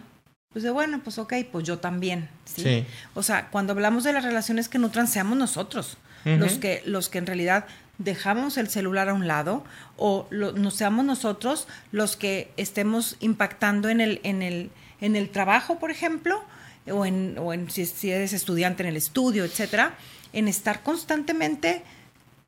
pues 0.52 0.64
de 0.64 0.72
bueno, 0.72 1.02
pues 1.04 1.18
ok, 1.18 1.34
pues 1.52 1.66
yo 1.66 1.80
también. 1.80 2.30
¿sí? 2.46 2.86
O 3.14 3.24
sea, 3.24 3.50
cuando 3.50 3.74
hablamos 3.74 4.04
de 4.04 4.14
las 4.14 4.24
relaciones 4.24 4.68
que 4.68 4.80
nutran, 4.80 5.08
seamos 5.08 5.38
nosotros 5.38 5.98
los, 6.26 6.54
que, 6.54 6.82
los 6.86 7.10
que 7.10 7.18
en 7.18 7.26
realidad 7.26 7.66
dejamos 7.98 8.58
el 8.58 8.70
celular 8.70 9.10
a 9.10 9.14
un 9.14 9.28
lado 9.28 9.64
o 9.98 10.28
no 10.32 10.72
seamos 10.72 11.06
nosotros 11.06 11.68
los 11.92 12.18
que 12.18 12.52
estemos 12.58 13.18
impactando 13.20 13.90
en 13.90 14.02
el, 14.02 14.20
en 14.24 14.42
el, 14.42 14.72
en 15.02 15.16
el 15.16 15.30
trabajo, 15.30 15.80
por 15.80 15.92
ejemplo, 15.92 16.44
o 16.92 17.06
en, 17.06 17.38
o 17.38 17.54
en 17.54 17.70
si, 17.70 18.12
eres 18.12 18.34
estudiante 18.34 18.84
en 18.84 18.90
el 18.90 18.98
estudio, 18.98 19.46
etcétera, 19.46 19.96
en 20.34 20.48
estar 20.48 20.84
constantemente 20.84 21.84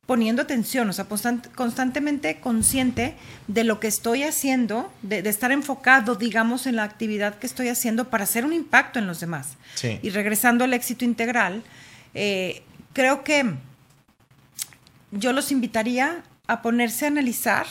poniendo 0.06 0.42
atención, 0.42 0.88
o 0.88 0.92
sea, 0.92 1.06
constantemente 1.56 2.38
consciente 2.38 3.14
de 3.48 3.64
lo 3.64 3.80
que 3.80 3.88
estoy 3.88 4.22
haciendo, 4.22 4.92
de, 5.02 5.18
estar 5.28 5.50
enfocado, 5.50 6.14
digamos, 6.14 6.68
en 6.68 6.76
la 6.76 6.84
actividad 6.84 7.38
que 7.38 7.46
estoy 7.46 7.68
haciendo 7.68 8.08
para 8.08 8.22
hacer 8.22 8.44
un 8.44 8.52
impacto 8.52 9.00
en 9.00 9.08
los 9.08 9.18
demás. 9.18 9.56
Y 10.02 10.10
regresando 10.10 10.64
al 10.64 10.74
éxito 10.74 11.04
integral, 11.04 11.64
eh, 12.14 12.62
creo 12.96 13.24
que 13.24 13.44
yo 15.10 15.34
los 15.34 15.52
invitaría 15.52 16.22
a 16.46 16.62
ponerse 16.62 17.04
a 17.04 17.08
analizar 17.08 17.66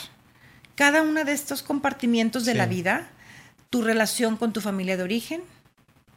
cada 0.76 1.02
uno 1.02 1.24
de 1.24 1.32
estos 1.32 1.64
compartimientos 1.64 2.44
de 2.44 2.54
la 2.54 2.66
vida, 2.66 3.08
tu 3.68 3.82
relación 3.82 4.36
con 4.36 4.52
tu 4.52 4.60
familia 4.60 4.96
de 4.96 5.02
origen, 5.02 5.42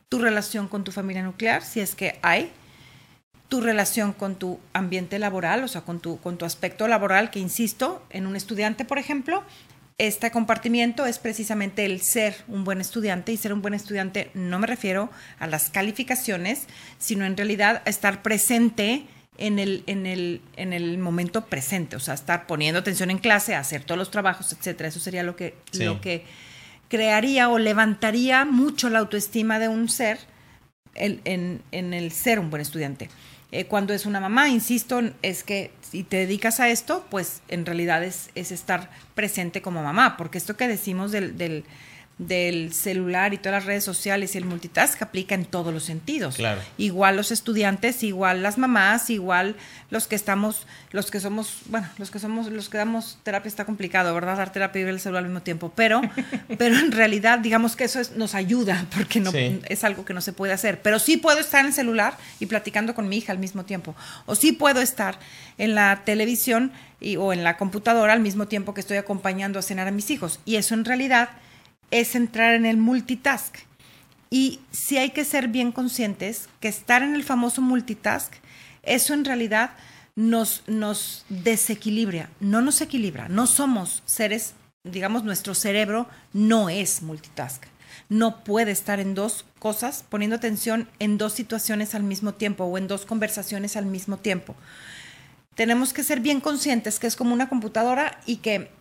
tu 0.09 0.19
relación 0.19 0.67
con 0.67 0.83
tu 0.83 0.91
familia 0.91 1.23
nuclear, 1.23 1.63
si 1.63 1.79
es 1.79 1.95
que 1.95 2.19
hay, 2.21 2.51
tu 3.47 3.61
relación 3.61 4.13
con 4.13 4.35
tu 4.35 4.59
ambiente 4.73 5.17
laboral, 5.17 5.63
o 5.63 5.67
sea, 5.67 5.81
con 5.81 5.99
tu, 5.99 6.19
con 6.19 6.37
tu 6.37 6.45
aspecto 6.45 6.87
laboral, 6.87 7.31
que 7.31 7.39
insisto, 7.39 8.05
en 8.11 8.27
un 8.27 8.35
estudiante, 8.35 8.85
por 8.85 8.99
ejemplo, 8.99 9.43
este 9.99 10.31
compartimiento 10.31 11.05
es 11.05 11.19
precisamente 11.19 11.85
el 11.85 12.01
ser 12.01 12.35
un 12.47 12.63
buen 12.63 12.79
estudiante 12.79 13.33
y 13.33 13.37
ser 13.37 13.53
un 13.53 13.61
buen 13.61 13.73
estudiante 13.73 14.31
no 14.33 14.57
me 14.57 14.65
refiero 14.65 15.11
a 15.39 15.45
las 15.45 15.69
calificaciones, 15.69 16.67
sino 16.97 17.25
en 17.25 17.35
realidad 17.35 17.83
a 17.85 17.89
estar 17.89 18.21
presente 18.21 19.05
en 19.37 19.59
el, 19.59 19.83
en 19.87 20.05
el, 20.05 20.41
en 20.55 20.73
el 20.73 20.97
momento 20.97 21.45
presente, 21.45 21.97
o 21.97 21.99
sea, 21.99 22.13
estar 22.13 22.47
poniendo 22.47 22.79
atención 22.79 23.11
en 23.11 23.17
clase, 23.17 23.55
hacer 23.55 23.83
todos 23.83 23.97
los 23.97 24.09
trabajos, 24.09 24.51
etcétera. 24.53 24.89
Eso 24.89 24.99
sería 25.01 25.23
lo 25.23 25.35
que, 25.35 25.55
lo 25.73 26.01
que 26.01 26.25
crearía 26.87 27.49
o 27.49 27.59
levantaría 27.59 28.45
mucho 28.45 28.89
la 28.89 28.99
autoestima 28.99 29.59
de 29.59 29.67
un 29.67 29.89
ser 29.89 30.17
en, 30.95 31.61
en 31.71 31.93
el 31.93 32.11
ser 32.11 32.39
un 32.39 32.49
buen 32.49 32.61
estudiante. 32.61 33.09
Eh, 33.51 33.65
cuando 33.65 33.93
es 33.93 34.05
una 34.05 34.19
mamá, 34.19 34.47
insisto, 34.49 35.01
es 35.23 35.43
que 35.43 35.71
si 35.89 36.03
te 36.03 36.17
dedicas 36.17 36.59
a 36.59 36.69
esto, 36.69 37.05
pues 37.09 37.41
en 37.47 37.65
realidad 37.65 38.03
es, 38.03 38.29
es 38.35 38.51
estar 38.51 38.91
presente 39.15 39.61
como 39.61 39.81
mamá, 39.81 40.17
porque 40.17 40.37
esto 40.37 40.55
que 40.55 40.67
decimos 40.67 41.11
del, 41.11 41.37
del 41.37 41.63
del 42.19 42.73
celular 42.73 43.33
y 43.33 43.37
todas 43.37 43.63
las 43.63 43.65
redes 43.65 43.85
sociales 43.85 44.35
y 44.35 44.37
el 44.37 44.43
multitask 44.43 45.01
aplica 45.01 45.35
en 45.35 45.45
todos 45.45 45.73
los 45.73 45.83
sentidos. 45.83 46.35
Claro. 46.35 46.61
Igual 46.77 47.15
los 47.15 47.31
estudiantes, 47.31 48.03
igual 48.03 48.43
las 48.43 48.57
mamás, 48.57 49.09
igual 49.09 49.55
los 49.89 50.05
que 50.05 50.15
estamos, 50.15 50.67
los 50.91 51.11
que 51.11 51.21
somos, 51.21 51.59
bueno, 51.67 51.87
los 51.97 52.11
que 52.11 52.19
somos, 52.19 52.47
los 52.47 52.67
que 52.67 52.77
damos 52.77 53.17
terapia 53.23 53.47
está 53.47 53.63
complicado, 53.63 54.13
¿verdad? 54.13 54.35
Dar 54.35 54.51
terapia 54.51 54.81
y 54.81 54.83
ver 54.83 54.95
el 54.95 54.99
celular 54.99 55.23
al 55.23 55.29
mismo 55.29 55.41
tiempo, 55.41 55.71
pero, 55.73 56.01
pero 56.57 56.77
en 56.77 56.91
realidad 56.91 57.39
digamos 57.39 57.77
que 57.77 57.85
eso 57.85 58.01
nos 58.17 58.35
ayuda 58.35 58.85
porque 58.93 59.21
no 59.21 59.31
es 59.33 59.83
algo 59.85 60.03
que 60.03 60.13
no 60.13 60.19
se 60.19 60.33
puede 60.33 60.51
hacer. 60.51 60.81
Pero 60.81 60.99
sí 60.99 61.15
puedo 61.15 61.39
estar 61.39 61.61
en 61.61 61.67
el 61.67 61.73
celular 61.73 62.17
y 62.41 62.47
platicando 62.47 62.93
con 62.95 63.07
mi 63.07 63.17
hija 63.17 63.31
al 63.31 63.39
mismo 63.39 63.63
tiempo, 63.63 63.95
o 64.25 64.35
sí 64.35 64.51
puedo 64.51 64.81
estar 64.81 65.17
en 65.57 65.73
la 65.73 66.01
televisión 66.03 66.73
y, 66.99 67.15
o 67.15 67.31
en 67.31 67.45
la 67.45 67.55
computadora 67.55 68.11
al 68.11 68.19
mismo 68.19 68.47
tiempo 68.47 68.73
que 68.73 68.81
estoy 68.81 68.97
acompañando 68.97 69.57
a 69.57 69.61
cenar 69.61 69.87
a 69.87 69.91
mis 69.91 70.11
hijos. 70.11 70.41
Y 70.43 70.57
eso 70.57 70.73
en 70.73 70.83
realidad 70.83 71.29
es 71.91 72.15
entrar 72.15 72.53
en 72.53 72.65
el 72.65 72.77
multitask. 72.77 73.55
Y 74.29 74.59
sí 74.71 74.97
hay 74.97 75.09
que 75.09 75.25
ser 75.25 75.47
bien 75.47 75.71
conscientes 75.71 76.49
que 76.59 76.67
estar 76.67 77.01
en 77.01 77.15
el 77.15 77.23
famoso 77.23 77.61
multitask, 77.61 78.33
eso 78.83 79.13
en 79.13 79.25
realidad 79.25 79.71
nos, 80.15 80.63
nos 80.67 81.25
desequilibra, 81.29 82.29
no 82.39 82.61
nos 82.61 82.81
equilibra. 82.81 83.29
No 83.29 83.47
somos 83.47 84.03
seres, 84.05 84.53
digamos, 84.83 85.23
nuestro 85.23 85.55
cerebro 85.55 86.07
no 86.33 86.69
es 86.69 87.01
multitask. 87.01 87.63
No 88.09 88.43
puede 88.43 88.71
estar 88.71 88.99
en 88.99 89.15
dos 89.15 89.45
cosas, 89.59 90.03
poniendo 90.09 90.35
atención 90.35 90.87
en 90.99 91.17
dos 91.17 91.33
situaciones 91.33 91.95
al 91.95 92.03
mismo 92.03 92.33
tiempo 92.33 92.65
o 92.65 92.77
en 92.77 92.87
dos 92.87 93.05
conversaciones 93.05 93.75
al 93.77 93.85
mismo 93.85 94.17
tiempo. 94.17 94.55
Tenemos 95.55 95.93
que 95.93 96.03
ser 96.03 96.19
bien 96.19 96.39
conscientes 96.39 96.99
que 96.99 97.07
es 97.07 97.15
como 97.15 97.33
una 97.33 97.49
computadora 97.49 98.19
y 98.25 98.37
que 98.37 98.71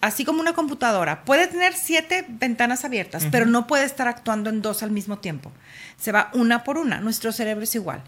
así 0.00 0.24
como 0.24 0.40
una 0.40 0.54
computadora, 0.54 1.24
puede 1.24 1.46
tener 1.46 1.74
siete 1.74 2.24
ventanas 2.28 2.84
abiertas, 2.84 3.26
pero 3.30 3.46
no 3.46 3.66
puede 3.66 3.84
estar 3.84 4.08
actuando 4.08 4.50
en 4.50 4.62
dos 4.62 4.82
al 4.82 4.90
mismo 4.90 5.18
tiempo. 5.18 5.52
Se 5.96 6.12
va 6.12 6.30
una 6.34 6.64
por 6.64 6.78
una. 6.78 7.00
Nuestro 7.00 7.32
cerebro 7.32 7.64
es 7.64 7.74
igual. 7.74 8.02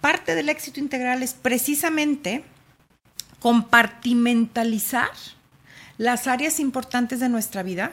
Parte 0.00 0.34
del 0.34 0.48
éxito 0.48 0.80
integral 0.80 1.22
es 1.22 1.34
precisamente 1.34 2.44
compartimentalizar 3.40 5.10
las 5.98 6.26
áreas 6.26 6.60
importantes 6.60 7.20
de 7.20 7.28
nuestra 7.28 7.62
vida 7.62 7.92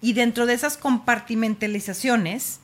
y 0.00 0.14
dentro 0.14 0.46
de 0.46 0.54
esas 0.54 0.76
compartimentalizaciones 0.76 2.60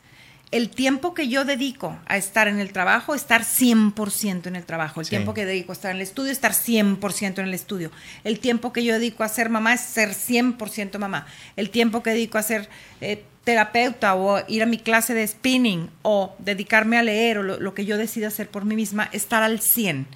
el 0.56 0.70
tiempo 0.70 1.14
que 1.14 1.28
yo 1.28 1.44
dedico 1.44 1.98
a 2.06 2.16
estar 2.16 2.48
en 2.48 2.58
el 2.58 2.72
trabajo, 2.72 3.14
estar 3.14 3.42
100% 3.42 4.46
en 4.46 4.56
el 4.56 4.64
trabajo. 4.64 5.00
El 5.00 5.08
tiempo 5.08 5.34
que 5.34 5.44
dedico 5.44 5.72
a 5.72 5.74
estar 5.74 5.90
en 5.90 5.98
el 5.98 6.02
estudio, 6.02 6.32
estar 6.32 6.52
100% 6.52 7.38
en 7.38 7.46
el 7.46 7.54
estudio. 7.54 7.90
El 8.24 8.38
tiempo 8.38 8.72
que 8.72 8.84
yo 8.84 8.94
dedico 8.94 9.22
a 9.24 9.28
ser 9.28 9.50
mamá 9.50 9.74
es 9.74 9.80
ser 9.80 10.10
100% 10.10 10.98
mamá. 10.98 11.26
El 11.56 11.70
tiempo 11.70 12.02
que 12.02 12.10
dedico 12.10 12.38
a 12.38 12.42
ser 12.42 12.68
eh, 13.00 13.24
terapeuta 13.44 14.16
o 14.16 14.42
ir 14.48 14.62
a 14.62 14.66
mi 14.66 14.78
clase 14.78 15.14
de 15.14 15.26
spinning 15.26 15.88
o 16.02 16.34
dedicarme 16.38 16.98
a 16.98 17.02
leer 17.02 17.38
o 17.38 17.42
lo, 17.42 17.74
que 17.74 17.84
yo 17.84 17.96
decida 17.96 18.28
hacer 18.28 18.48
por 18.48 18.64
mí 18.64 18.74
misma, 18.74 19.08
estar 19.12 19.42
al 19.42 19.60
100. 19.60 20.06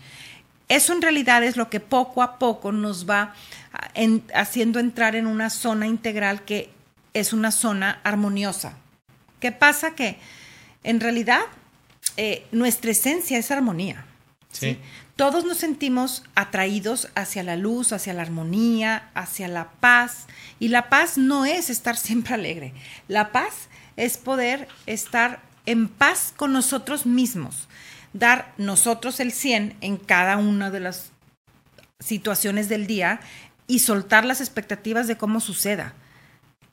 Eso 0.68 0.92
en 0.92 1.02
realidad 1.02 1.44
es 1.44 1.56
lo 1.56 1.70
que 1.70 1.80
poco 1.80 2.22
a 2.22 2.38
poco 2.38 2.72
nos 2.72 3.08
va 3.08 3.34
ah, 3.72 3.90
haciendo 4.34 4.80
entrar 4.80 5.16
en 5.16 5.26
una 5.26 5.50
zona 5.50 5.86
integral 5.86 6.44
que 6.44 6.70
es 7.14 7.32
una 7.32 7.52
zona 7.52 8.00
armoniosa, 8.02 8.76
¿Qué 9.40 9.52
pasa? 9.52 9.94
Que 9.94 10.18
en 10.84 11.00
realidad 11.00 11.40
eh, 12.16 12.46
nuestra 12.52 12.90
esencia 12.90 13.38
es 13.38 13.50
armonía. 13.50 14.04
Sí. 14.52 14.78
Todos 15.16 15.44
nos 15.44 15.58
sentimos 15.58 16.24
atraídos 16.34 17.08
hacia 17.14 17.42
la 17.42 17.56
luz, 17.56 17.92
hacia 17.92 18.14
la 18.14 18.22
armonía, 18.22 19.10
hacia 19.14 19.48
la 19.48 19.70
paz. 19.72 20.26
Y 20.58 20.68
la 20.68 20.88
paz 20.88 21.18
no 21.18 21.44
es 21.44 21.70
estar 21.70 21.96
siempre 21.98 22.34
alegre. 22.34 22.74
La 23.08 23.32
paz 23.32 23.68
es 23.96 24.18
poder 24.18 24.68
estar 24.86 25.40
en 25.66 25.88
paz 25.88 26.32
con 26.36 26.52
nosotros 26.52 27.06
mismos, 27.06 27.68
dar 28.12 28.54
nosotros 28.56 29.20
el 29.20 29.32
100 29.32 29.76
en 29.80 29.96
cada 29.98 30.36
una 30.36 30.70
de 30.70 30.80
las 30.80 31.12
situaciones 31.98 32.68
del 32.68 32.86
día 32.86 33.20
y 33.66 33.80
soltar 33.80 34.24
las 34.24 34.40
expectativas 34.40 35.06
de 35.06 35.16
cómo 35.16 35.38
suceda 35.38 35.94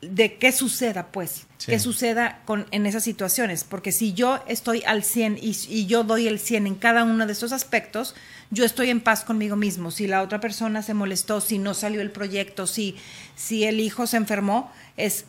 de 0.02 0.38
qué 0.38 0.52
suceda, 0.52 1.08
pues, 1.12 1.48
qué 1.66 1.80
suceda 1.80 2.42
con, 2.46 2.68
en 2.72 2.86
esas 2.86 3.04
situaciones. 3.04 3.64
Porque 3.64 3.92
si 3.92 4.14
yo 4.14 4.40
estoy 4.48 4.84
al 4.86 5.04
100 5.04 5.40
y, 5.42 5.58
y, 5.70 5.88
yo 5.88 6.04
doy 6.04 6.28
el 6.28 6.40
100 6.40 6.68
en 6.68 6.76
cada 6.76 7.04
uno 7.04 7.26
de 7.26 7.32
esos 7.34 7.52
aspectos, 7.52 8.14
yo 8.52 8.64
estoy 8.64 8.90
en 8.90 9.02
paz 9.02 9.24
conmigo 9.24 9.56
mismo. 9.56 9.90
Si 9.92 10.08
la 10.08 10.22
otra 10.22 10.40
persona 10.40 10.84
se 10.84 10.94
molestó, 10.94 11.42
si 11.42 11.58
no 11.58 11.74
salió 11.74 12.02
el 12.02 12.12
proyecto, 12.12 12.68
si, 12.68 12.96
si 13.36 13.64
el 13.64 13.80
hijo 13.80 14.06
se 14.06 14.18
enfermó, 14.18 14.72
es, 14.98 15.26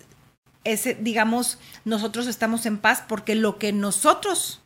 ese, 0.64 0.94
digamos, 0.94 1.58
nosotros 1.84 2.26
estamos 2.26 2.66
en 2.66 2.78
paz 2.78 3.02
porque 3.08 3.34
lo 3.34 3.58
que 3.58 3.72
nosotros 3.72 4.60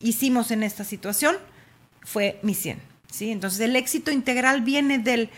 hicimos 0.00 0.50
en 0.50 0.62
esta 0.62 0.84
situación 0.84 1.36
fue 2.02 2.38
mi 2.42 2.54
100. 2.54 2.80
¿sí? 3.10 3.30
Entonces 3.30 3.60
el 3.60 3.76
éxito 3.76 4.10
integral 4.10 4.62
viene 4.62 4.98
del 4.98 5.30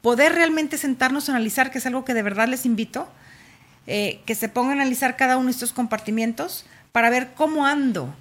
poder 0.00 0.34
realmente 0.34 0.78
sentarnos 0.78 1.28
a 1.28 1.32
analizar, 1.32 1.70
que 1.70 1.78
es 1.78 1.86
algo 1.86 2.04
que 2.04 2.14
de 2.14 2.22
verdad 2.22 2.48
les 2.48 2.66
invito, 2.66 3.08
eh, 3.86 4.20
que 4.24 4.34
se 4.34 4.48
ponga 4.48 4.70
a 4.70 4.72
analizar 4.74 5.16
cada 5.16 5.36
uno 5.36 5.46
de 5.46 5.52
estos 5.52 5.72
compartimientos 5.72 6.64
para 6.92 7.10
ver 7.10 7.34
cómo 7.34 7.66
ando, 7.66 8.14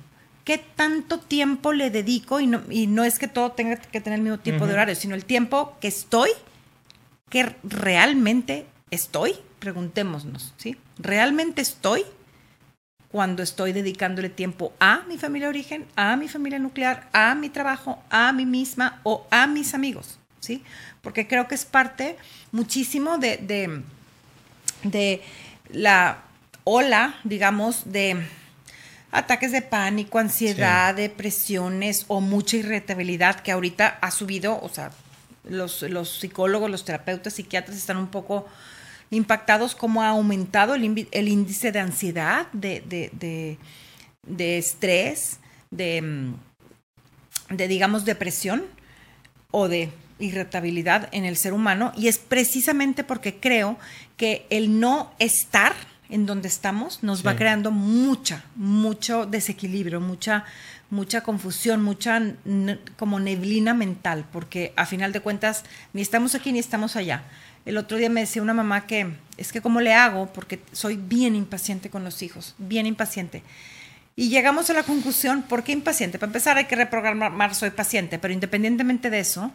qué 0.44 0.58
tanto 0.58 1.20
tiempo 1.20 1.74
le 1.74 1.90
dedico, 1.90 2.40
y 2.40 2.48
no, 2.48 2.62
y 2.70 2.88
no 2.88 3.04
es 3.04 3.20
que 3.20 3.28
todo 3.28 3.52
tenga 3.52 3.78
que 3.78 4.02
tener 4.02 4.20
el 4.20 4.24
mismo 4.24 4.40
tipo 4.40 4.68
de 4.68 4.74
horario, 4.74 4.96
sino 4.96 5.16
el 5.16 5.26
tiempo 5.26 5.78
que 5.80 5.88
estoy, 5.88 6.32
que 7.30 7.56
realmente 7.64 8.66
estoy, 8.92 9.36
preguntémonos, 9.60 10.54
¿sí? 10.58 10.76
¿Realmente 10.98 11.62
estoy 11.62 12.04
cuando 13.10 13.44
estoy 13.44 13.72
dedicándole 13.74 14.30
tiempo 14.30 14.74
a 14.80 15.04
mi 15.08 15.18
familia 15.18 15.48
de 15.48 15.52
origen, 15.52 15.86
a 15.96 16.16
mi 16.18 16.28
familia 16.28 16.60
nuclear, 16.60 17.08
a 17.14 17.36
mi 17.36 17.50
trabajo, 17.50 18.04
a 18.10 18.34
mí 18.34 18.46
misma 18.46 19.00
o 19.04 19.26
a 19.30 19.48
mis 19.48 19.74
amigos? 19.74 20.20
¿Sí? 20.40 20.62
Porque 21.02 21.26
creo 21.26 21.48
que 21.48 21.56
es 21.56 21.64
parte 21.64 22.18
muchísimo 22.52 23.18
de, 23.18 23.38
de 24.84 25.22
la 25.74 26.24
ola, 26.64 27.20
digamos, 27.24 27.92
de 27.92 28.26
ataques 29.12 29.52
de 29.52 29.62
pánico, 29.62 30.18
ansiedad, 30.18 30.96
depresiones 30.96 32.06
o 32.08 32.22
mucha 32.22 32.58
irritabilidad 32.58 33.42
que 33.42 33.52
ahorita 33.52 34.00
ha 34.02 34.12
subido, 34.12 34.60
o 34.62 34.70
sea, 34.70 34.92
los, 35.44 35.82
los, 35.84 36.20
psicólogos, 36.20 36.70
los 36.70 36.86
terapeutas, 36.86 37.34
psiquiatras 37.34 37.78
están 37.78 37.98
un 37.98 38.08
poco 38.08 38.48
impactados 39.12 39.76
como 39.76 40.02
ha 40.02 40.10
aumentado 40.10 40.74
el, 40.74 41.08
el 41.12 41.28
índice 41.28 41.72
de 41.72 41.80
ansiedad, 41.80 42.48
de, 42.54 42.82
de, 42.86 43.58
de, 44.26 44.58
estrés, 44.58 45.40
de, 45.70 46.02
mm, 46.02 47.56
de, 47.56 47.68
digamos, 47.68 48.06
depresión 48.06 48.66
o 49.52 49.68
de 49.68 49.92
irritabilidad 50.20 51.10
en 51.12 51.26
el 51.26 51.38
ser 51.38 51.54
humano 51.54 51.92
y 51.98 52.08
es 52.08 52.18
precisamente 52.18 53.04
porque 53.04 53.36
creo 53.36 53.78
que 54.18 54.46
el 54.50 54.80
no 54.80 55.12
estar 55.20 55.74
en 56.10 56.26
donde 56.26 56.48
estamos 56.48 57.02
nos 57.02 57.26
va 57.26 57.36
creando 57.36 57.72
mucha, 57.72 58.46
mucho 58.56 59.26
desequilibrio, 59.26 60.00
mucha, 60.00 60.46
mucha 60.90 61.22
confusión, 61.22 61.82
mucha 61.82 62.22
como 62.98 63.20
neblina 63.20 63.74
mental, 63.74 64.26
porque 64.32 64.74
a 64.76 64.86
final 64.86 65.12
de 65.12 65.22
cuentas 65.22 65.64
ni 65.94 66.02
estamos 66.02 66.36
aquí 66.36 66.52
ni 66.52 66.60
estamos 66.60 66.96
allá. 66.96 67.24
El 67.66 67.78
otro 67.78 67.98
día 67.98 68.10
me 68.10 68.22
decía 68.22 68.42
una 68.42 68.54
mamá 68.54 68.86
que 68.86 69.08
es 69.38 69.52
que 69.52 69.62
cómo 69.62 69.82
le 69.82 69.94
hago 69.94 70.32
porque 70.34 70.60
soy 70.72 70.98
bien 70.98 71.36
impaciente 71.36 71.90
con 71.90 72.04
los 72.04 72.22
hijos, 72.22 72.56
bien 72.58 72.86
impaciente. 72.86 73.42
Y 74.16 74.30
llegamos 74.30 74.70
a 74.70 74.74
la 74.74 74.84
conclusión, 74.84 75.42
¿por 75.42 75.64
qué 75.64 75.72
impaciente? 75.72 76.20
Para 76.20 76.30
empezar 76.30 76.58
hay 76.58 76.66
que 76.66 76.76
reprogramar, 76.76 77.56
soy 77.56 77.72
paciente, 77.72 78.20
pero 78.20 78.34
independientemente 78.34 79.10
de 79.10 79.20
eso, 79.20 79.52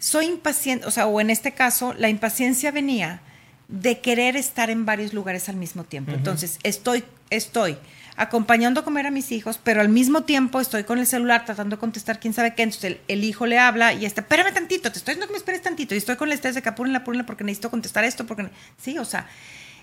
soy 0.00 0.26
impaciente, 0.26 0.86
o 0.86 0.90
sea, 0.90 1.06
o 1.06 1.20
en 1.20 1.30
este 1.30 1.52
caso, 1.52 1.94
la 1.96 2.08
impaciencia 2.08 2.72
venía 2.72 3.20
de 3.68 4.00
querer 4.00 4.34
estar 4.34 4.70
en 4.70 4.84
varios 4.86 5.12
lugares 5.12 5.48
al 5.48 5.56
mismo 5.56 5.84
tiempo. 5.84 6.12
Entonces, 6.12 6.58
estoy, 6.64 7.04
estoy 7.28 7.76
acompañando 8.16 8.80
a 8.80 8.84
comer 8.84 9.06
a 9.06 9.10
mis 9.10 9.30
hijos, 9.30 9.60
pero 9.62 9.82
al 9.82 9.90
mismo 9.90 10.22
tiempo 10.22 10.58
estoy 10.58 10.84
con 10.84 10.98
el 10.98 11.06
celular 11.06 11.44
tratando 11.44 11.76
de 11.76 11.80
contestar 11.80 12.18
quién 12.18 12.32
sabe 12.32 12.54
qué. 12.54 12.62
Entonces, 12.62 12.96
el, 13.06 13.24
hijo 13.24 13.46
le 13.46 13.58
habla 13.58 13.92
y 13.92 14.06
está, 14.06 14.22
espérame 14.22 14.52
tantito, 14.54 14.90
te 14.90 14.98
estoy 14.98 15.12
diciendo 15.12 15.26
que 15.26 15.32
me 15.32 15.38
esperes 15.38 15.62
tantito. 15.62 15.94
Y 15.94 15.98
estoy 15.98 16.16
con 16.16 16.28
el 16.28 16.32
estrés 16.32 16.54
de 16.54 16.62
que 16.62 16.70
apúrenla, 16.70 17.00
apúrenla 17.00 17.26
porque 17.26 17.44
necesito 17.44 17.70
contestar 17.70 18.04
esto, 18.04 18.26
porque... 18.26 18.48
Sí, 18.82 18.98
o 18.98 19.04
sea, 19.04 19.28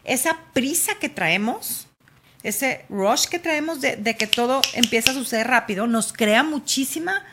esa 0.04 0.36
prisa 0.52 0.96
que 0.96 1.10
traemos, 1.10 1.88
ese 2.42 2.86
rush 2.90 3.26
que 3.26 3.38
traemos 3.38 3.82
de, 3.82 3.98
de 3.98 4.18
que 4.18 4.26
todo 4.26 4.62
empieza 4.74 5.12
a 5.12 5.14
suceder 5.14 5.46
rápido, 5.46 5.86
nos 5.86 6.12
crea 6.12 6.42
muchísima 6.42 7.24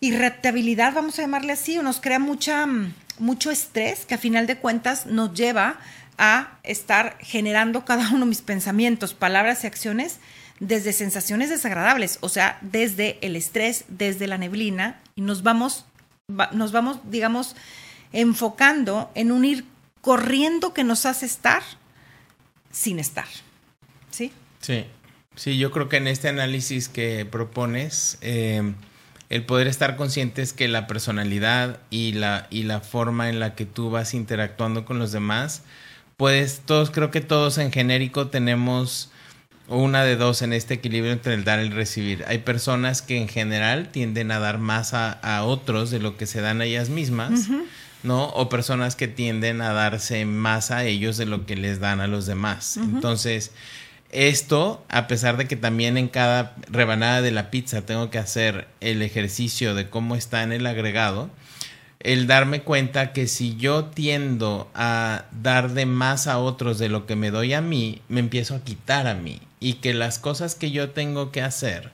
irritabilidad, 0.00 0.94
vamos 0.94 1.18
a 1.18 1.22
llamarle 1.22 1.52
así, 1.52 1.78
o 1.78 1.82
nos 1.82 2.00
crea 2.00 2.18
mucha, 2.18 2.66
mm, 2.66 2.94
mucho 3.18 3.50
estrés 3.50 4.06
que 4.06 4.14
a 4.14 4.18
final 4.18 4.46
de 4.46 4.56
cuentas 4.56 5.06
nos 5.06 5.34
lleva 5.34 5.78
a 6.18 6.58
estar 6.62 7.16
generando 7.20 7.84
cada 7.84 8.10
uno 8.10 8.26
mis 8.26 8.42
pensamientos, 8.42 9.14
palabras 9.14 9.64
y 9.64 9.66
acciones 9.66 10.18
desde 10.58 10.92
sensaciones 10.92 11.48
desagradables, 11.48 12.18
o 12.20 12.28
sea, 12.28 12.58
desde 12.60 13.18
el 13.22 13.34
estrés, 13.34 13.84
desde 13.88 14.26
la 14.26 14.36
neblina, 14.36 15.00
y 15.16 15.22
nos 15.22 15.42
vamos, 15.42 15.86
nos 16.52 16.72
vamos, 16.72 16.98
digamos, 17.04 17.56
enfocando 18.12 19.10
en 19.14 19.32
un 19.32 19.44
ir 19.44 19.64
corriendo 20.02 20.74
que 20.74 20.84
nos 20.84 21.06
hace 21.06 21.26
estar 21.26 21.62
sin 22.70 22.98
estar. 22.98 23.26
¿Sí? 24.10 24.32
Sí, 24.60 24.84
sí, 25.36 25.58
yo 25.58 25.70
creo 25.70 25.88
que 25.88 25.96
en 25.96 26.06
este 26.06 26.28
análisis 26.28 26.88
que 26.88 27.24
propones, 27.24 28.18
eh, 28.20 28.74
el 29.30 29.44
poder 29.44 29.68
estar 29.68 29.96
conscientes 29.96 30.52
que 30.52 30.68
la 30.68 30.88
personalidad 30.88 31.78
y 31.88 32.12
la, 32.12 32.48
y 32.50 32.64
la 32.64 32.80
forma 32.80 33.30
en 33.30 33.38
la 33.38 33.54
que 33.54 33.64
tú 33.64 33.88
vas 33.88 34.12
interactuando 34.12 34.84
con 34.84 34.98
los 34.98 35.12
demás, 35.12 35.62
pues 36.16 36.62
todos, 36.66 36.90
creo 36.90 37.10
que 37.12 37.20
todos 37.20 37.56
en 37.58 37.72
genérico 37.72 38.26
tenemos 38.26 39.10
una 39.68 40.02
de 40.02 40.16
dos 40.16 40.42
en 40.42 40.52
este 40.52 40.74
equilibrio 40.74 41.12
entre 41.12 41.34
el 41.34 41.44
dar 41.44 41.60
y 41.60 41.62
el 41.62 41.70
recibir. 41.70 42.24
Hay 42.26 42.38
personas 42.38 43.02
que 43.02 43.18
en 43.18 43.28
general 43.28 43.90
tienden 43.92 44.32
a 44.32 44.40
dar 44.40 44.58
más 44.58 44.94
a, 44.94 45.44
otros 45.44 45.92
de 45.92 46.00
lo 46.00 46.16
que 46.16 46.26
se 46.26 46.40
dan 46.40 46.60
a 46.60 46.64
ellas 46.64 46.88
mismas, 46.88 47.48
¿no? 48.02 48.24
O 48.30 48.48
personas 48.48 48.96
que 48.96 49.06
tienden 49.06 49.60
a 49.60 49.72
darse 49.72 50.24
más 50.24 50.72
a 50.72 50.84
ellos 50.84 51.16
de 51.16 51.26
lo 51.26 51.46
que 51.46 51.54
les 51.54 51.78
dan 51.78 52.00
a 52.00 52.08
los 52.08 52.26
demás. 52.26 52.78
Entonces, 52.78 53.52
esto, 54.12 54.84
a 54.88 55.06
pesar 55.06 55.36
de 55.36 55.46
que 55.46 55.56
también 55.56 55.96
en 55.96 56.08
cada 56.08 56.54
rebanada 56.68 57.22
de 57.22 57.30
la 57.30 57.50
pizza 57.50 57.82
tengo 57.82 58.10
que 58.10 58.18
hacer 58.18 58.66
el 58.80 59.02
ejercicio 59.02 59.74
de 59.74 59.88
cómo 59.88 60.16
está 60.16 60.42
en 60.42 60.52
el 60.52 60.66
agregado, 60.66 61.30
el 62.00 62.26
darme 62.26 62.62
cuenta 62.62 63.12
que 63.12 63.26
si 63.26 63.56
yo 63.56 63.84
tiendo 63.84 64.70
a 64.74 65.26
dar 65.42 65.70
de 65.70 65.86
más 65.86 66.26
a 66.26 66.38
otros 66.38 66.78
de 66.78 66.88
lo 66.88 67.06
que 67.06 67.14
me 67.14 67.30
doy 67.30 67.52
a 67.52 67.60
mí, 67.60 68.00
me 68.08 68.20
empiezo 68.20 68.54
a 68.54 68.64
quitar 68.64 69.06
a 69.06 69.14
mí. 69.14 69.40
Y 69.60 69.74
que 69.74 69.92
las 69.92 70.18
cosas 70.18 70.54
que 70.54 70.70
yo 70.70 70.90
tengo 70.90 71.30
que 71.30 71.42
hacer, 71.42 71.90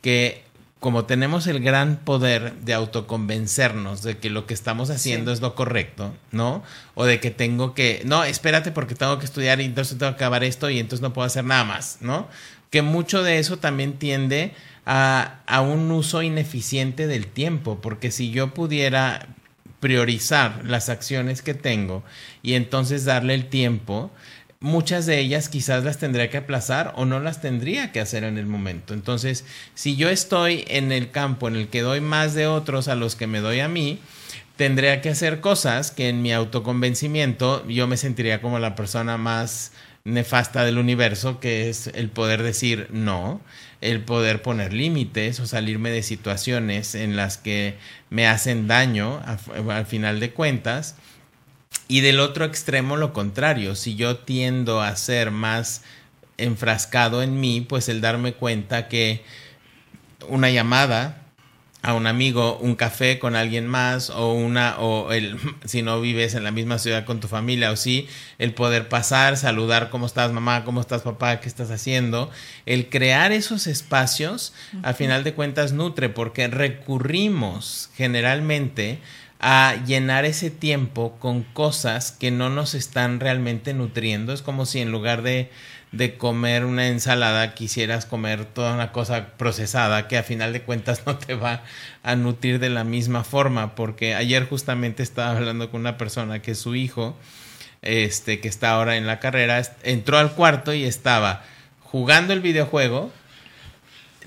que 0.00 0.42
como 0.84 1.06
tenemos 1.06 1.46
el 1.46 1.60
gran 1.60 1.96
poder 1.96 2.56
de 2.56 2.74
autoconvencernos 2.74 4.02
de 4.02 4.18
que 4.18 4.28
lo 4.28 4.44
que 4.44 4.52
estamos 4.52 4.90
haciendo 4.90 5.32
es 5.32 5.40
lo 5.40 5.54
correcto, 5.54 6.14
¿no? 6.30 6.62
O 6.94 7.06
de 7.06 7.20
que 7.20 7.30
tengo 7.30 7.72
que, 7.72 8.02
no, 8.04 8.22
espérate 8.22 8.70
porque 8.70 8.94
tengo 8.94 9.18
que 9.18 9.24
estudiar 9.24 9.62
y 9.62 9.64
entonces 9.64 9.96
tengo 9.96 10.12
que 10.12 10.16
acabar 10.16 10.44
esto 10.44 10.68
y 10.68 10.78
entonces 10.78 11.00
no 11.00 11.14
puedo 11.14 11.24
hacer 11.24 11.46
nada 11.46 11.64
más, 11.64 11.96
¿no? 12.02 12.28
Que 12.68 12.82
mucho 12.82 13.22
de 13.22 13.38
eso 13.38 13.56
también 13.56 13.94
tiende 13.94 14.52
a, 14.84 15.40
a 15.46 15.62
un 15.62 15.90
uso 15.90 16.20
ineficiente 16.20 17.06
del 17.06 17.28
tiempo, 17.28 17.80
porque 17.80 18.10
si 18.10 18.30
yo 18.30 18.52
pudiera 18.52 19.28
priorizar 19.80 20.66
las 20.66 20.90
acciones 20.90 21.40
que 21.40 21.54
tengo 21.54 22.04
y 22.42 22.56
entonces 22.56 23.06
darle 23.06 23.32
el 23.32 23.46
tiempo, 23.46 24.10
muchas 24.60 25.06
de 25.06 25.18
ellas 25.18 25.48
quizás 25.48 25.84
las 25.84 25.98
tendría 25.98 26.30
que 26.30 26.38
aplazar 26.38 26.92
o 26.96 27.04
no 27.04 27.20
las 27.20 27.40
tendría 27.40 27.92
que 27.92 28.00
hacer 28.00 28.24
en 28.24 28.38
el 28.38 28.46
momento. 28.46 28.94
Entonces, 28.94 29.44
si 29.74 29.96
yo 29.96 30.08
estoy 30.08 30.64
en 30.68 30.92
el 30.92 31.10
campo 31.10 31.48
en 31.48 31.56
el 31.56 31.68
que 31.68 31.82
doy 31.82 32.00
más 32.00 32.34
de 32.34 32.46
otros 32.46 32.88
a 32.88 32.94
los 32.94 33.16
que 33.16 33.26
me 33.26 33.40
doy 33.40 33.60
a 33.60 33.68
mí, 33.68 34.00
tendría 34.56 35.00
que 35.00 35.10
hacer 35.10 35.40
cosas 35.40 35.90
que 35.90 36.08
en 36.08 36.22
mi 36.22 36.32
autoconvencimiento 36.32 37.66
yo 37.68 37.86
me 37.86 37.96
sentiría 37.96 38.40
como 38.40 38.58
la 38.58 38.74
persona 38.74 39.18
más 39.18 39.72
nefasta 40.04 40.64
del 40.64 40.78
universo, 40.78 41.40
que 41.40 41.70
es 41.70 41.86
el 41.88 42.10
poder 42.10 42.42
decir 42.42 42.88
no, 42.90 43.40
el 43.80 44.00
poder 44.00 44.42
poner 44.42 44.72
límites 44.72 45.40
o 45.40 45.46
salirme 45.46 45.90
de 45.90 46.02
situaciones 46.02 46.94
en 46.94 47.16
las 47.16 47.38
que 47.38 47.76
me 48.10 48.26
hacen 48.26 48.66
daño 48.68 49.22
al 49.24 49.86
final 49.86 50.20
de 50.20 50.30
cuentas 50.30 50.96
y 51.88 52.00
del 52.00 52.20
otro 52.20 52.44
extremo 52.44 52.96
lo 52.96 53.12
contrario, 53.12 53.74
si 53.74 53.94
yo 53.94 54.18
tiendo 54.18 54.80
a 54.80 54.94
ser 54.96 55.30
más 55.30 55.82
enfrascado 56.36 57.22
en 57.22 57.38
mí, 57.38 57.60
pues 57.60 57.88
el 57.88 58.00
darme 58.00 58.34
cuenta 58.34 58.88
que 58.88 59.22
una 60.28 60.50
llamada 60.50 61.24
a 61.84 61.92
un 61.92 62.06
amigo 62.06 62.56
un 62.62 62.76
café 62.76 63.18
con 63.18 63.36
alguien 63.36 63.66
más 63.68 64.08
o 64.08 64.32
una 64.32 64.78
o 64.78 65.12
el 65.12 65.36
si 65.66 65.82
no 65.82 66.00
vives 66.00 66.34
en 66.34 66.42
la 66.42 66.50
misma 66.50 66.78
ciudad 66.78 67.04
con 67.04 67.20
tu 67.20 67.28
familia 67.28 67.70
o 67.70 67.76
sí 67.76 68.08
el 68.38 68.54
poder 68.54 68.88
pasar 68.88 69.36
saludar 69.36 69.90
cómo 69.90 70.06
estás 70.06 70.32
mamá 70.32 70.64
cómo 70.64 70.80
estás 70.80 71.02
papá 71.02 71.40
qué 71.40 71.48
estás 71.48 71.70
haciendo 71.70 72.30
el 72.64 72.88
crear 72.88 73.32
esos 73.32 73.66
espacios 73.66 74.54
a 74.82 74.94
final 74.94 75.24
de 75.24 75.34
cuentas 75.34 75.72
nutre 75.72 76.08
porque 76.08 76.48
recurrimos 76.48 77.90
generalmente 77.94 78.98
a 79.46 79.76
llenar 79.86 80.24
ese 80.24 80.50
tiempo 80.50 81.16
con 81.18 81.42
cosas 81.42 82.12
que 82.12 82.30
no 82.30 82.48
nos 82.48 82.74
están 82.74 83.20
realmente 83.20 83.74
nutriendo. 83.74 84.32
Es 84.32 84.40
como 84.42 84.64
si 84.64 84.80
en 84.80 84.90
lugar 84.90 85.22
de 85.22 85.50
de 85.96 86.16
comer 86.16 86.64
una 86.64 86.88
ensalada 86.88 87.54
quisieras 87.54 88.04
comer 88.04 88.46
toda 88.46 88.74
una 88.74 88.90
cosa 88.90 89.28
procesada 89.36 90.08
que 90.08 90.18
a 90.18 90.24
final 90.24 90.52
de 90.52 90.62
cuentas 90.62 91.02
no 91.06 91.18
te 91.18 91.34
va 91.34 91.62
a 92.02 92.16
nutrir 92.16 92.58
de 92.58 92.70
la 92.70 92.84
misma 92.84 93.22
forma 93.22 93.74
porque 93.76 94.14
ayer 94.14 94.48
justamente 94.48 95.02
estaba 95.02 95.36
hablando 95.36 95.70
con 95.70 95.80
una 95.80 95.96
persona 95.96 96.42
que 96.42 96.54
su 96.54 96.74
hijo 96.74 97.16
este 97.82 98.40
que 98.40 98.48
está 98.48 98.70
ahora 98.70 98.96
en 98.96 99.06
la 99.06 99.20
carrera 99.20 99.62
entró 99.82 100.18
al 100.18 100.32
cuarto 100.32 100.74
y 100.74 100.84
estaba 100.84 101.44
jugando 101.80 102.32
el 102.32 102.40
videojuego 102.40 103.12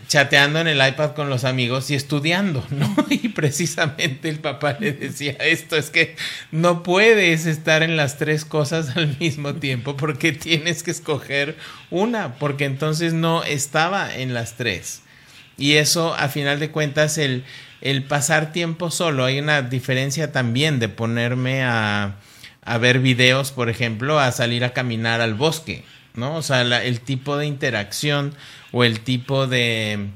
chateando 0.07 0.59
en 0.59 0.67
el 0.67 0.85
iPad 0.85 1.11
con 1.11 1.29
los 1.29 1.43
amigos 1.43 1.91
y 1.91 1.95
estudiando, 1.95 2.65
¿no? 2.69 2.95
Y 3.09 3.29
precisamente 3.29 4.29
el 4.29 4.39
papá 4.39 4.77
le 4.79 4.93
decía 4.93 5.33
esto, 5.39 5.75
es 5.75 5.89
que 5.89 6.15
no 6.51 6.83
puedes 6.83 7.45
estar 7.45 7.83
en 7.83 7.97
las 7.97 8.17
tres 8.17 8.45
cosas 8.45 8.95
al 8.95 9.17
mismo 9.19 9.55
tiempo 9.55 9.97
porque 9.97 10.31
tienes 10.31 10.83
que 10.83 10.91
escoger 10.91 11.57
una, 11.89 12.35
porque 12.35 12.65
entonces 12.65 13.13
no 13.13 13.43
estaba 13.43 14.15
en 14.15 14.33
las 14.33 14.55
tres. 14.55 15.01
Y 15.57 15.73
eso, 15.73 16.13
a 16.13 16.29
final 16.29 16.59
de 16.59 16.69
cuentas, 16.69 17.17
el, 17.17 17.43
el 17.81 18.03
pasar 18.03 18.51
tiempo 18.51 18.91
solo, 18.91 19.25
hay 19.25 19.39
una 19.39 19.63
diferencia 19.63 20.31
también 20.31 20.79
de 20.79 20.87
ponerme 20.87 21.63
a, 21.63 22.15
a 22.63 22.77
ver 22.77 22.99
videos, 22.99 23.51
por 23.51 23.69
ejemplo, 23.69 24.19
a 24.19 24.31
salir 24.31 24.63
a 24.63 24.73
caminar 24.73 25.19
al 25.19 25.33
bosque, 25.33 25.83
¿no? 26.17 26.35
O 26.35 26.41
sea, 26.41 26.61
el 26.61 26.99
tipo 27.01 27.37
de 27.37 27.45
interacción 27.45 28.33
o 28.71 28.83
el 28.83 28.99
tipo 28.99 29.47
de, 29.47 30.09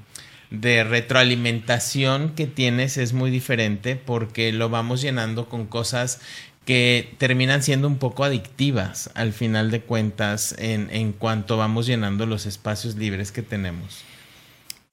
de 0.50 0.84
retroalimentación 0.84 2.36
que 2.36 2.46
tienes 2.48 2.98
es 2.98 3.14
muy 3.14 3.32
diferente 3.32 3.96
porque 3.96 4.52
lo 4.52 4.70
vamos 4.70 5.02
llenando 5.02 5.48
con 5.48 5.66
cosas 5.66 6.20
que 6.66 7.16
terminan 7.18 7.64
siendo 7.64 7.88
un 7.88 7.98
poco 7.98 8.24
adictivas 8.24 9.10
al 9.16 9.34
final 9.34 9.72
de 9.72 9.82
cuentas 9.82 10.54
en, 10.58 10.90
en 10.92 11.14
cuanto 11.14 11.58
vamos 11.58 11.88
llenando 11.88 12.26
los 12.26 12.46
espacios 12.46 12.96
libres 12.96 13.32
que 13.32 13.42
tenemos. 13.42 14.04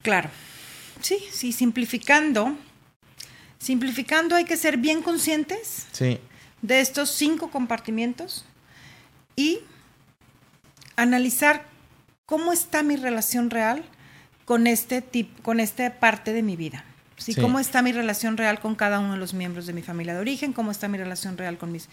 Claro, 0.03 0.31
sí, 1.03 1.19
sí, 1.31 1.53
simplificando, 1.53 2.57
simplificando 3.59 4.37
hay 4.37 4.45
que 4.45 4.57
ser 4.57 4.79
bien 4.79 5.03
conscientes 5.03 5.87
sí. 5.93 6.19
de 6.63 6.81
estos 6.81 7.11
cinco 7.11 7.51
compartimientos 7.51 8.45
y 9.37 9.61
analizar 10.99 11.65
cómo 12.27 12.53
está 12.53 12.83
mi 12.83 12.97
relación 12.97 13.51
real 13.51 13.85
con 14.45 14.67
este 14.67 15.01
tipo, 15.01 15.43
con 15.43 15.61
esta 15.61 16.01
parte 16.01 16.33
de 16.33 16.43
mi 16.43 16.57
vida. 16.57 16.85
¿sí? 17.17 17.35
¿Cómo 17.35 17.61
está 17.61 17.83
mi 17.83 17.93
relación 17.93 18.37
real 18.37 18.61
con 18.61 18.75
cada 18.75 18.99
uno 18.99 19.13
de 19.13 19.19
los 19.19 19.33
miembros 19.33 19.67
de 19.67 19.73
mi 19.73 19.83
familia 19.83 20.15
de 20.15 20.21
origen? 20.21 20.53
¿Cómo 20.53 20.71
está 20.71 20.89
mi 20.89 20.99
relación 20.99 21.39
real 21.39 21.57
con 21.57 21.73
mis 21.73 21.89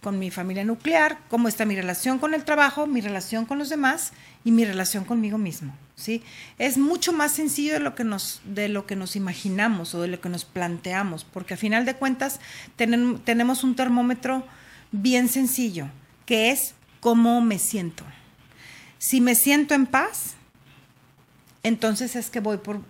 con 0.00 0.18
mi 0.18 0.30
familia 0.30 0.64
nuclear, 0.64 1.18
cómo 1.30 1.48
está 1.48 1.64
mi 1.64 1.74
relación 1.74 2.18
con 2.18 2.34
el 2.34 2.44
trabajo, 2.44 2.86
mi 2.86 3.00
relación 3.00 3.46
con 3.46 3.58
los 3.58 3.70
demás 3.70 4.12
y 4.44 4.50
mi 4.50 4.66
relación 4.66 5.06
conmigo 5.06 5.38
mismo, 5.38 5.74
¿sí? 5.96 6.22
Es 6.58 6.76
mucho 6.76 7.14
más 7.14 7.32
sencillo 7.32 7.72
de 7.72 7.80
lo 7.80 7.94
que 7.94 8.04
nos 8.04 8.42
de 8.44 8.68
lo 8.68 8.84
que 8.84 8.96
nos 8.96 9.16
imaginamos 9.16 9.94
o 9.94 10.02
de 10.02 10.08
lo 10.08 10.20
que 10.20 10.28
nos 10.28 10.44
planteamos, 10.44 11.24
porque 11.24 11.54
a 11.54 11.56
final 11.56 11.86
de 11.86 11.94
cuentas 11.94 12.38
tenemos 12.76 13.64
un 13.64 13.76
termómetro 13.76 14.46
bien 14.92 15.28
sencillo, 15.30 15.88
que 16.26 16.50
es 16.50 16.74
cómo 17.00 17.40
me 17.40 17.58
siento. 17.58 18.04
Si 19.04 19.20
me 19.20 19.34
siento 19.34 19.74
en 19.74 19.84
paz, 19.84 20.32
entonces 21.62 22.16
es 22.16 22.30
que 22.30 22.40
voy 22.40 22.56
por, 22.56 22.80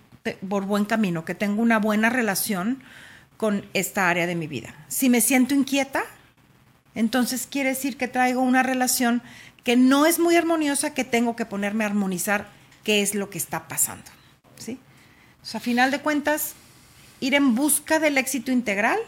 buen 0.40 0.84
camino, 0.84 1.24
que 1.24 1.34
tengo 1.34 1.60
una 1.60 1.80
buena 1.80 2.08
relación 2.08 2.84
con 3.36 3.66
esta 3.74 4.08
área 4.08 4.28
de 4.28 4.36
mi 4.36 4.46
vida. 4.46 4.76
Si 4.86 5.10
me 5.10 5.20
siento 5.20 5.56
inquieta, 5.56 6.04
entonces 6.94 7.48
quiere 7.50 7.70
decir 7.70 7.96
que 7.96 8.06
traigo 8.06 8.42
una 8.42 8.62
relación 8.62 9.22
que 9.64 9.74
no 9.76 10.06
es 10.06 10.20
muy 10.20 10.36
armoniosa, 10.36 10.94
que 10.94 11.02
tengo 11.02 11.34
que 11.34 11.46
ponerme 11.46 11.82
a 11.82 11.88
armonizar 11.88 12.46
qué 12.84 13.02
es 13.02 13.16
lo 13.16 13.28
que 13.28 13.38
está 13.38 13.66
pasando. 13.66 14.08
¿sí? 14.56 14.78
O 15.42 15.46
sea, 15.46 15.58
a 15.58 15.64
final 15.64 15.90
de 15.90 15.98
cuentas, 15.98 16.54
ir 17.18 17.34
en 17.34 17.56
busca 17.56 17.98
del 17.98 18.18
éxito 18.18 18.52
integral 18.52 19.00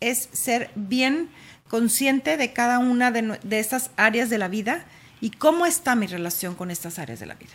es 0.00 0.28
ser 0.34 0.70
bien 0.74 1.30
consciente 1.68 2.36
de 2.36 2.52
cada 2.52 2.80
una 2.80 3.10
de, 3.12 3.38
de 3.42 3.80
áreas 3.96 4.28
de 4.28 4.36
la 4.36 4.48
vida 4.48 4.84
¿Y 5.20 5.30
cómo 5.30 5.66
está 5.66 5.94
mi 5.94 6.06
relación 6.06 6.54
con 6.54 6.70
estas 6.70 6.98
áreas 6.98 7.20
de 7.20 7.26
la 7.26 7.34
vida? 7.34 7.54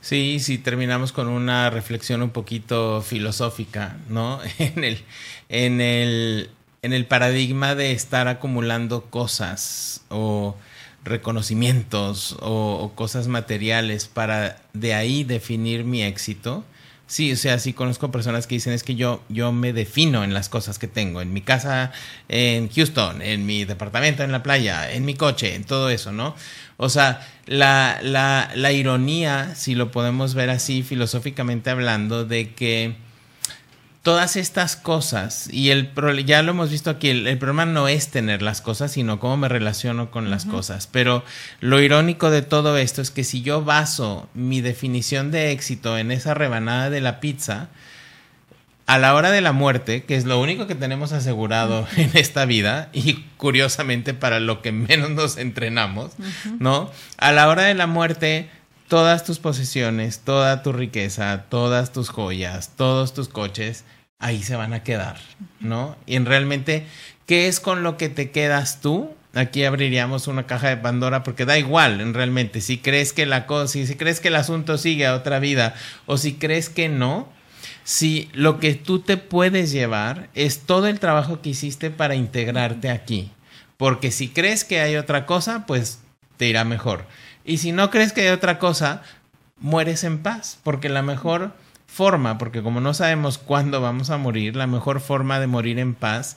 Sí, 0.00 0.38
sí, 0.40 0.58
terminamos 0.58 1.12
con 1.12 1.28
una 1.28 1.68
reflexión 1.70 2.22
un 2.22 2.30
poquito 2.30 3.02
filosófica, 3.02 3.96
¿no? 4.08 4.40
En 4.58 4.84
el, 4.84 5.04
en 5.48 5.80
el, 5.80 6.50
en 6.82 6.92
el 6.92 7.06
paradigma 7.06 7.74
de 7.74 7.92
estar 7.92 8.28
acumulando 8.28 9.04
cosas 9.04 10.02
o 10.08 10.56
reconocimientos 11.04 12.36
o, 12.40 12.78
o, 12.82 12.94
cosas 12.94 13.28
materiales 13.28 14.06
para 14.06 14.60
de 14.72 14.94
ahí 14.94 15.24
definir 15.24 15.84
mi 15.84 16.02
éxito. 16.02 16.64
Sí, 17.10 17.32
o 17.32 17.36
sea, 17.36 17.58
sí 17.58 17.72
conozco 17.72 18.12
personas 18.12 18.46
que 18.46 18.54
dicen 18.54 18.72
es 18.72 18.84
que 18.84 18.94
yo, 18.94 19.20
yo 19.28 19.50
me 19.50 19.72
defino 19.72 20.22
en 20.22 20.32
las 20.32 20.48
cosas 20.48 20.78
que 20.78 20.86
tengo, 20.86 21.20
en 21.20 21.32
mi 21.32 21.40
casa 21.40 21.90
en 22.28 22.68
Houston, 22.70 23.20
en 23.20 23.46
mi 23.46 23.64
departamento 23.64 24.22
en 24.22 24.30
la 24.30 24.44
playa, 24.44 24.92
en 24.92 25.04
mi 25.04 25.14
coche, 25.14 25.56
en 25.56 25.64
todo 25.64 25.90
eso, 25.90 26.12
¿no? 26.12 26.36
O 26.76 26.88
sea, 26.88 27.26
la, 27.46 27.98
la, 28.00 28.52
la 28.54 28.70
ironía, 28.70 29.56
si 29.56 29.74
lo 29.74 29.90
podemos 29.90 30.34
ver 30.34 30.50
así 30.50 30.84
filosóficamente 30.84 31.70
hablando, 31.70 32.24
de 32.24 32.54
que 32.54 32.94
todas 34.02 34.36
estas 34.36 34.76
cosas, 34.76 35.48
y 35.52 35.70
el 35.70 35.92
ya 36.24 36.42
lo 36.42 36.52
hemos 36.52 36.70
visto 36.70 36.90
aquí, 36.90 37.10
el, 37.10 37.38
problema 37.38 37.66
no 37.66 37.86
es 37.88 38.08
tener 38.08 38.40
las 38.40 38.62
cosas, 38.62 38.92
sino 38.92 39.20
cómo 39.20 39.36
me 39.36 39.48
relaciono 39.48 40.10
con 40.10 40.30
las 40.30 40.46
cosas. 40.46 40.86
Pero 40.86 41.22
lo 41.60 41.80
irónico 41.80 42.30
de 42.30 42.42
todo 42.42 42.78
esto 42.78 43.02
es 43.02 43.10
que 43.10 43.24
si 43.24 43.42
yo 43.42 43.62
baso 43.62 44.28
mi 44.32 44.62
definición 44.62 45.30
de 45.30 45.52
éxito 45.52 45.98
en 45.98 46.12
esa 46.12 46.32
rebanada 46.32 46.88
de 46.88 47.00
la 47.00 47.20
pizza, 47.20 47.68
a 48.86 48.98
la 48.98 49.14
hora 49.14 49.30
de 49.30 49.40
la 49.40 49.52
muerte, 49.52 50.02
que 50.02 50.16
es 50.16 50.24
lo 50.24 50.40
único 50.40 50.66
que 50.66 50.74
tenemos 50.74 51.12
asegurado 51.12 51.86
en 51.96 52.10
esta 52.14 52.44
vida, 52.46 52.88
y 52.92 53.24
curiosamente 53.36 54.14
para 54.14 54.40
lo 54.40 54.62
que 54.62 54.72
menos 54.72 55.10
nos 55.10 55.36
entrenamos, 55.36 56.12
¿no? 56.58 56.90
A 57.18 57.32
la 57.32 57.48
hora 57.48 57.64
de 57.64 57.74
la 57.74 57.86
muerte, 57.86 58.48
todas 58.90 59.22
tus 59.22 59.38
posesiones, 59.38 60.18
toda 60.18 60.64
tu 60.64 60.72
riqueza, 60.72 61.44
todas 61.48 61.92
tus 61.92 62.08
joyas, 62.08 62.72
todos 62.76 63.14
tus 63.14 63.28
coches, 63.28 63.84
ahí 64.18 64.42
se 64.42 64.56
van 64.56 64.72
a 64.74 64.82
quedar, 64.82 65.16
¿no? 65.60 65.96
Y 66.06 66.16
en 66.16 66.26
realmente, 66.26 66.86
¿qué 67.24 67.46
es 67.46 67.60
con 67.60 67.84
lo 67.84 67.96
que 67.96 68.08
te 68.08 68.32
quedas 68.32 68.80
tú? 68.80 69.14
Aquí 69.32 69.62
abriríamos 69.62 70.26
una 70.26 70.48
caja 70.48 70.70
de 70.70 70.76
Pandora 70.76 71.22
porque 71.22 71.44
da 71.44 71.56
igual, 71.56 72.00
en 72.00 72.14
realmente, 72.14 72.60
si 72.60 72.78
crees 72.78 73.12
que 73.12 73.26
la 73.26 73.46
cosa, 73.46 73.74
si 73.74 73.94
crees 73.94 74.18
que 74.18 74.26
el 74.26 74.34
asunto 74.34 74.76
sigue 74.76 75.06
a 75.06 75.14
otra 75.14 75.38
vida 75.38 75.72
o 76.06 76.16
si 76.16 76.34
crees 76.34 76.68
que 76.68 76.88
no, 76.88 77.28
si 77.84 78.28
lo 78.32 78.58
que 78.58 78.74
tú 78.74 78.98
te 78.98 79.16
puedes 79.16 79.70
llevar 79.70 80.30
es 80.34 80.62
todo 80.62 80.88
el 80.88 80.98
trabajo 80.98 81.40
que 81.42 81.50
hiciste 81.50 81.90
para 81.90 82.16
integrarte 82.16 82.90
aquí. 82.90 83.30
Porque 83.76 84.10
si 84.10 84.30
crees 84.30 84.64
que 84.64 84.80
hay 84.80 84.96
otra 84.96 85.26
cosa, 85.26 85.64
pues 85.64 86.00
te 86.36 86.48
irá 86.48 86.64
mejor. 86.64 87.04
Y 87.44 87.58
si 87.58 87.72
no 87.72 87.90
crees 87.90 88.12
que 88.12 88.22
hay 88.22 88.28
otra 88.28 88.58
cosa, 88.58 89.02
mueres 89.58 90.04
en 90.04 90.18
paz. 90.22 90.58
Porque 90.62 90.88
la 90.88 91.02
mejor 91.02 91.54
forma, 91.86 92.38
porque 92.38 92.62
como 92.62 92.80
no 92.80 92.94
sabemos 92.94 93.38
cuándo 93.38 93.80
vamos 93.80 94.10
a 94.10 94.18
morir, 94.18 94.56
la 94.56 94.66
mejor 94.66 95.00
forma 95.00 95.40
de 95.40 95.46
morir 95.46 95.78
en 95.78 95.94
paz 95.94 96.36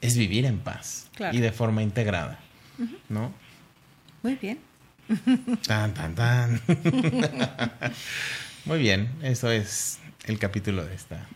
es 0.00 0.16
vivir 0.16 0.44
en 0.44 0.58
paz. 0.58 1.08
Y 1.32 1.38
de 1.38 1.52
forma 1.52 1.82
integrada. 1.82 2.38
¿No? 3.08 3.32
Muy 4.22 4.36
bien. 4.36 4.58
Tan, 5.66 5.92
tan, 5.92 6.14
tan. 6.14 6.60
Muy 8.64 8.78
bien, 8.78 9.10
eso 9.22 9.50
es 9.50 9.98
el 10.24 10.38
capítulo 10.38 10.84
de 10.84 10.94
esta 10.94 11.26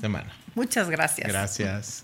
semana. 0.00 0.30
Muchas 0.54 0.90
gracias. 0.90 1.28
Gracias. 1.28 1.98